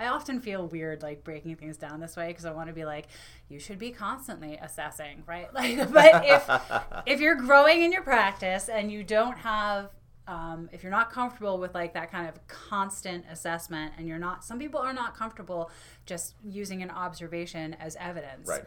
I 0.00 0.06
often 0.06 0.40
feel 0.40 0.66
weird 0.66 1.02
like 1.02 1.22
breaking 1.24 1.56
things 1.56 1.76
down 1.76 2.00
this 2.00 2.16
way 2.16 2.28
because 2.28 2.46
I 2.46 2.52
want 2.52 2.68
to 2.68 2.72
be 2.72 2.86
like, 2.86 3.06
you 3.50 3.58
should 3.58 3.78
be 3.78 3.90
constantly 3.90 4.58
assessing, 4.60 5.22
right? 5.26 5.48
Like, 5.60 5.92
but 5.92 6.24
if 6.24 6.50
if 7.06 7.20
you're 7.20 7.34
growing 7.34 7.82
in 7.82 7.92
your 7.92 8.02
practice 8.02 8.70
and 8.70 8.90
you 8.90 9.04
don't 9.04 9.36
have, 9.36 9.90
um, 10.26 10.70
if 10.72 10.82
you're 10.82 10.92
not 10.92 11.12
comfortable 11.12 11.58
with 11.58 11.74
like 11.74 11.92
that 11.94 12.10
kind 12.10 12.26
of 12.28 12.46
constant 12.46 13.26
assessment, 13.30 13.92
and 13.98 14.08
you're 14.08 14.18
not, 14.18 14.42
some 14.42 14.58
people 14.58 14.80
are 14.80 14.94
not 14.94 15.14
comfortable 15.14 15.70
just 16.06 16.34
using 16.42 16.82
an 16.82 16.90
observation 16.90 17.74
as 17.74 17.94
evidence. 17.96 18.48
Right. 18.48 18.64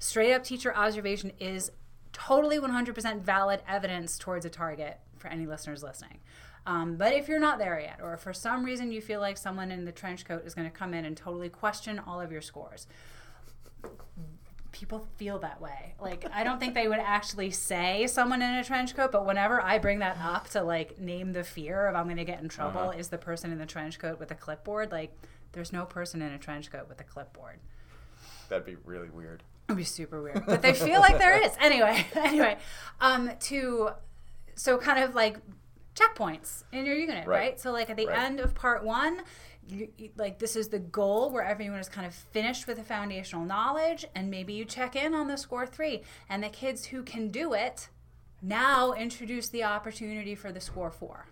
Straight 0.00 0.32
up 0.32 0.42
teacher 0.42 0.74
observation 0.74 1.30
is 1.38 1.70
totally 2.12 2.58
100% 2.58 3.20
valid 3.20 3.60
evidence 3.68 4.18
towards 4.18 4.44
a 4.44 4.50
target 4.50 4.98
for 5.16 5.28
any 5.28 5.46
listeners 5.46 5.82
listening. 5.84 6.18
Um, 6.66 6.96
but 6.96 7.12
if 7.12 7.28
you're 7.28 7.40
not 7.40 7.58
there 7.58 7.80
yet, 7.80 7.98
or 8.02 8.14
if 8.14 8.20
for 8.20 8.32
some 8.32 8.64
reason 8.64 8.92
you 8.92 9.00
feel 9.00 9.20
like 9.20 9.36
someone 9.36 9.72
in 9.72 9.84
the 9.84 9.92
trench 9.92 10.24
coat 10.24 10.44
is 10.46 10.54
going 10.54 10.70
to 10.70 10.76
come 10.76 10.94
in 10.94 11.04
and 11.04 11.16
totally 11.16 11.48
question 11.48 11.98
all 11.98 12.20
of 12.20 12.30
your 12.30 12.40
scores, 12.40 12.86
people 14.70 15.06
feel 15.16 15.38
that 15.40 15.60
way. 15.60 15.94
Like, 16.00 16.24
I 16.32 16.44
don't 16.44 16.58
think 16.58 16.74
they 16.74 16.88
would 16.88 16.98
actually 16.98 17.50
say 17.50 18.06
someone 18.06 18.40
in 18.42 18.54
a 18.54 18.64
trench 18.64 18.94
coat, 18.94 19.12
but 19.12 19.26
whenever 19.26 19.60
I 19.60 19.78
bring 19.78 19.98
that 19.98 20.16
up 20.22 20.48
to 20.50 20.62
like 20.62 20.98
name 20.98 21.32
the 21.32 21.44
fear 21.44 21.86
of 21.86 21.94
I'm 21.94 22.04
going 22.04 22.16
to 22.16 22.24
get 22.24 22.40
in 22.40 22.48
trouble, 22.48 22.80
Uh-huh. 22.80 22.98
is 22.98 23.08
the 23.08 23.18
person 23.18 23.52
in 23.52 23.58
the 23.58 23.66
trench 23.66 23.98
coat 23.98 24.18
with 24.18 24.30
a 24.30 24.34
clipboard. 24.34 24.90
Like, 24.92 25.12
there's 25.52 25.72
no 25.72 25.84
person 25.84 26.22
in 26.22 26.32
a 26.32 26.38
trench 26.38 26.70
coat 26.70 26.88
with 26.88 27.00
a 27.00 27.04
clipboard. 27.04 27.58
That'd 28.48 28.64
be 28.66 28.76
really 28.84 29.10
weird. 29.10 29.42
It'd 29.68 29.76
be 29.76 29.84
super 29.84 30.22
weird, 30.22 30.44
but 30.46 30.62
they 30.62 30.72
feel 30.74 31.00
like 31.00 31.18
there 31.18 31.42
is. 31.44 31.52
Anyway, 31.60 32.06
anyway, 32.14 32.56
um, 33.00 33.30
to 33.40 33.90
so 34.54 34.76
kind 34.78 35.02
of 35.02 35.14
like 35.14 35.38
checkpoints 35.94 36.64
in 36.72 36.86
your 36.86 36.96
unit, 36.96 37.26
Right. 37.26 37.38
right? 37.38 37.60
So 37.60 37.70
like 37.72 37.90
at 37.90 37.96
the 37.96 38.06
Right. 38.06 38.18
end 38.18 38.40
of 38.40 38.54
part 38.54 38.82
one, 38.84 39.22
you, 39.66 39.92
you- 39.96 40.10
like 40.16 40.38
this 40.38 40.56
is 40.56 40.68
the 40.68 40.78
goal 40.78 41.30
where 41.30 41.44
everyone 41.44 41.78
is 41.78 41.88
kind 41.88 42.06
of 42.06 42.14
finished 42.14 42.66
with 42.66 42.78
the 42.78 42.84
foundational 42.84 43.44
knowledge, 43.44 44.04
and 44.14 44.30
maybe 44.30 44.52
you 44.54 44.64
check 44.64 44.96
in 44.96 45.14
on 45.14 45.28
the 45.28 45.36
score 45.36 45.66
three, 45.66 46.02
and 46.28 46.42
the 46.42 46.48
kids 46.48 46.86
who 46.86 47.02
can 47.02 47.30
do 47.30 47.52
it 47.52 47.88
now 48.40 48.92
introduce 48.92 49.48
the 49.48 49.62
opportunity 49.62 50.34
for 50.34 50.50
the 50.50 50.60
score 50.60 50.90
four. 50.90 51.26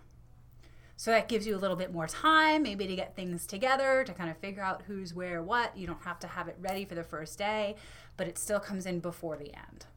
So 0.95 1.09
that 1.09 1.27
gives 1.27 1.47
you 1.47 1.55
a 1.55 1.57
little 1.57 1.75
bit 1.75 1.91
more 1.91 2.07
time, 2.07 2.61
maybe 2.61 2.85
to 2.85 2.95
get 2.95 3.15
things 3.15 3.47
together, 3.47 4.03
to 4.03 4.13
kind 4.13 4.29
of 4.29 4.37
figure 4.37 4.61
out 4.63 4.83
who's 4.83 5.13
where 5.15 5.41
what. 5.41 5.75
You 5.75 5.87
don't 5.87 6.03
have 6.03 6.19
to 6.19 6.27
have 6.27 6.47
it 6.47 6.55
ready 6.59 6.85
for 6.85 6.93
the 6.93 7.03
first 7.03 7.39
day, 7.39 7.75
but 8.17 8.27
it 8.27 8.37
still 8.37 8.59
comes 8.59 8.85
in 8.85 8.99
before 8.99 9.35
the 9.35 9.51
end. 9.55 9.87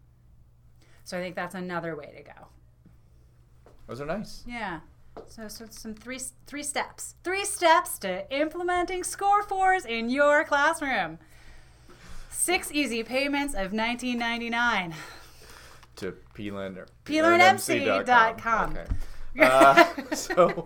So 1.05 1.19
I 1.19 1.21
think 1.21 1.37
that's 1.37 1.55
another 1.55 1.95
way 1.95 2.15
to 2.17 2.23
go. 2.23 2.49
Those 3.87 4.01
are 4.01 4.07
nice. 4.07 4.43
Yeah. 4.47 4.81
So, 5.29 5.47
so 5.49 5.67
some 5.71 5.95
three 5.95 6.19
three 6.47 6.63
steps. 6.63 7.15
Three 7.23 7.45
steps 7.45 7.99
to 8.01 8.31
implementing 8.37 9.05
score 9.05 9.43
fours 9.43 9.85
in 9.85 10.11
your 10.11 10.45
classroom. 10.45 11.19
Six 12.31 12.71
easy 12.73 13.03
payments 13.03 13.55
of 13.55 13.73
1999. 13.73 14.95
To 15.97 16.15
Peeland 16.35 16.77
or 16.77 16.87
PLearnMC.com. 17.05 18.71
Okay. 18.77 18.87
Uh, 19.41 19.85
so, 20.15 20.65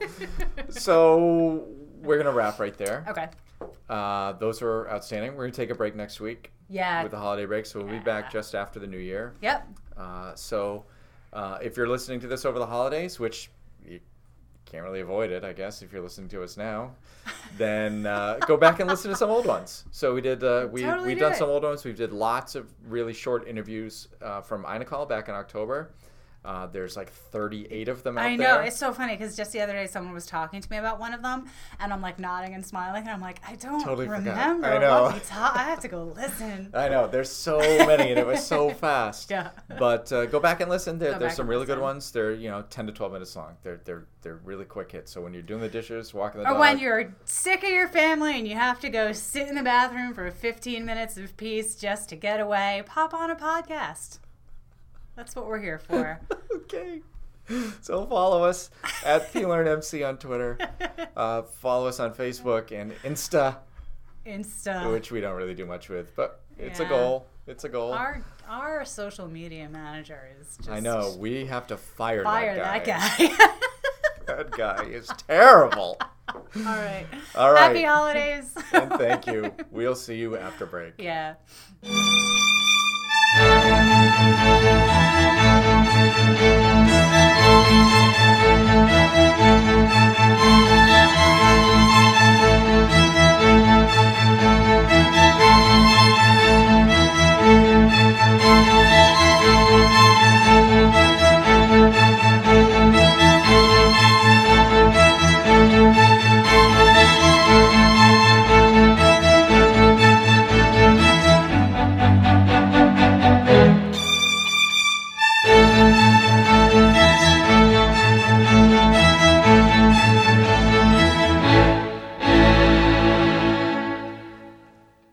so 0.68 1.66
we're 2.02 2.18
gonna 2.18 2.32
wrap 2.32 2.58
right 2.58 2.76
there. 2.76 3.04
Okay. 3.08 3.28
Uh, 3.88 4.32
those 4.34 4.60
are 4.62 4.88
outstanding. 4.90 5.34
We're 5.34 5.44
gonna 5.44 5.52
take 5.52 5.70
a 5.70 5.74
break 5.74 5.94
next 5.96 6.20
week 6.20 6.52
Yeah. 6.68 7.02
with 7.02 7.12
the 7.12 7.18
holiday 7.18 7.46
break, 7.46 7.66
so 7.66 7.80
we'll 7.80 7.90
be 7.90 7.98
back 7.98 8.30
just 8.32 8.54
after 8.54 8.78
the 8.78 8.86
new 8.86 8.98
year. 8.98 9.34
Yep. 9.40 9.68
Uh, 9.96 10.34
so, 10.34 10.84
uh, 11.38 11.58
if 11.62 11.76
you're 11.76 11.88
listening 11.88 12.18
to 12.20 12.26
this 12.26 12.44
over 12.44 12.58
the 12.58 12.66
holidays, 12.66 13.20
which 13.20 13.48
you 13.86 14.00
can't 14.66 14.82
really 14.82 15.00
avoid 15.00 15.30
it, 15.30 15.44
I 15.44 15.52
guess, 15.52 15.82
if 15.82 15.92
you're 15.92 16.02
listening 16.02 16.28
to 16.30 16.42
us 16.42 16.56
now, 16.56 16.90
then 17.56 18.06
uh, 18.06 18.38
go 18.46 18.56
back 18.56 18.80
and 18.80 18.90
listen 18.90 19.08
to 19.12 19.16
some 19.16 19.30
old 19.30 19.46
ones. 19.46 19.84
So 19.92 20.14
we 20.14 20.20
did. 20.20 20.42
Uh, 20.42 20.66
we 20.70 20.82
Totally 20.82 21.06
we've 21.06 21.16
do 21.16 21.20
done 21.20 21.32
it. 21.32 21.38
some 21.38 21.48
old 21.48 21.62
ones. 21.62 21.84
We 21.84 21.92
did 21.92 22.12
lots 22.12 22.56
of 22.56 22.66
really 22.88 23.14
short 23.14 23.46
interviews 23.46 24.08
uh, 24.20 24.40
from 24.40 24.64
iNACOL 24.64 25.08
back 25.08 25.28
in 25.28 25.34
October. 25.36 25.92
Uh, 26.48 26.66
there's 26.66 26.96
like 26.96 27.10
38 27.12 27.88
of 27.88 28.02
them 28.02 28.16
out 28.16 28.24
I 28.24 28.34
know 28.34 28.54
there. 28.54 28.62
it's 28.62 28.78
so 28.78 28.90
funny 28.90 29.14
because 29.14 29.36
just 29.36 29.52
the 29.52 29.60
other 29.60 29.74
day 29.74 29.86
someone 29.86 30.14
was 30.14 30.24
talking 30.24 30.62
to 30.62 30.70
me 30.70 30.78
about 30.78 30.98
one 30.98 31.12
of 31.12 31.20
them, 31.20 31.44
and 31.78 31.92
I'm 31.92 32.00
like 32.00 32.18
nodding 32.18 32.54
and 32.54 32.64
smiling, 32.64 33.02
and 33.02 33.10
I'm 33.10 33.20
like, 33.20 33.40
I 33.46 33.54
don't 33.56 33.84
Totally 33.84 34.06
forgot. 34.06 34.20
remember 34.20 34.66
I 34.66 34.78
know. 34.78 35.02
what 35.02 35.14
we 35.14 35.20
talked. 35.20 35.56
I 35.58 35.64
have 35.64 35.80
to 35.80 35.88
go 35.88 36.04
listen. 36.04 36.70
I 36.74 36.88
know 36.88 37.06
there's 37.06 37.30
so 37.30 37.58
many, 37.58 38.08
and 38.08 38.18
it 38.18 38.26
was 38.26 38.46
so 38.46 38.70
fast. 38.84 39.30
Yeah. 39.30 39.50
But 39.78 40.10
uh, 40.10 40.24
go 40.24 40.40
back 40.40 40.62
and 40.62 40.70
listen. 40.70 40.98
There, 40.98 41.18
there's 41.18 41.34
some 41.34 41.48
really 41.48 41.66
good 41.66 41.80
ones. 41.80 42.10
They're 42.12 42.32
you 42.32 42.48
know 42.48 42.64
10 42.70 42.86
to 42.86 42.92
12 42.92 43.12
minutes 43.12 43.36
long. 43.36 43.56
They're 43.62 43.82
they're 43.84 44.06
they're 44.22 44.40
really 44.42 44.64
quick 44.64 44.90
hits. 44.90 45.12
So 45.12 45.20
when 45.20 45.34
you're 45.34 45.42
doing 45.42 45.60
the 45.60 45.68
dishes, 45.68 46.14
walking 46.14 46.40
the 46.40 46.46
Or 46.48 46.52
dog, 46.52 46.60
when 46.60 46.78
you're 46.78 47.14
sick 47.26 47.62
of 47.62 47.68
your 47.68 47.88
family 47.88 48.38
and 48.38 48.48
you 48.48 48.54
have 48.54 48.80
to 48.80 48.88
go 48.88 49.12
sit 49.12 49.48
in 49.48 49.54
the 49.54 49.62
bathroom 49.62 50.14
for 50.14 50.30
15 50.30 50.84
minutes 50.86 51.18
of 51.18 51.36
peace 51.36 51.74
just 51.76 52.08
to 52.08 52.16
get 52.16 52.40
away, 52.40 52.82
pop 52.86 53.12
on 53.12 53.30
a 53.30 53.36
podcast. 53.36 54.18
That's 55.18 55.34
what 55.34 55.48
we're 55.48 55.58
here 55.58 55.80
for. 55.80 56.20
okay. 56.54 57.02
So 57.82 58.06
follow 58.06 58.44
us 58.44 58.70
at 59.04 59.32
PLearnMC 59.32 60.08
on 60.08 60.16
Twitter. 60.16 60.56
Uh, 61.16 61.42
follow 61.42 61.88
us 61.88 61.98
on 61.98 62.14
Facebook 62.14 62.70
and 62.70 62.92
Insta, 63.02 63.56
Insta. 64.24 64.92
which 64.92 65.10
we 65.10 65.20
don't 65.20 65.34
really 65.34 65.54
do 65.54 65.66
much 65.66 65.88
with, 65.88 66.14
but 66.14 66.42
it's 66.56 66.78
a 66.78 66.84
goal. 66.84 67.26
It's 67.48 67.64
a 67.64 67.68
goal. 67.68 67.92
Our 67.92 68.22
our 68.48 68.84
social 68.84 69.26
media 69.26 69.68
manager 69.68 70.28
is 70.40 70.56
just 70.58 70.68
I 70.70 70.78
know 70.78 71.16
we 71.18 71.44
have 71.46 71.66
to 71.68 71.76
fire, 71.76 72.22
fire 72.22 72.54
that 72.54 72.84
that 72.84 73.18
guy. 73.18 73.26
guy. 73.26 73.54
That 74.26 74.50
guy 74.52 74.84
is 74.84 75.10
terrible. 75.26 75.98
All 76.28 76.40
right. 76.54 77.06
All 77.34 77.52
right. 77.52 77.62
Happy 77.62 77.82
holidays. 77.82 78.54
and 78.72 78.92
thank 78.92 79.26
you. 79.26 79.52
We'll 79.72 79.96
see 79.96 80.14
you 80.18 80.36
after 80.36 80.66
break. 80.66 80.94
yeah. 80.98 81.34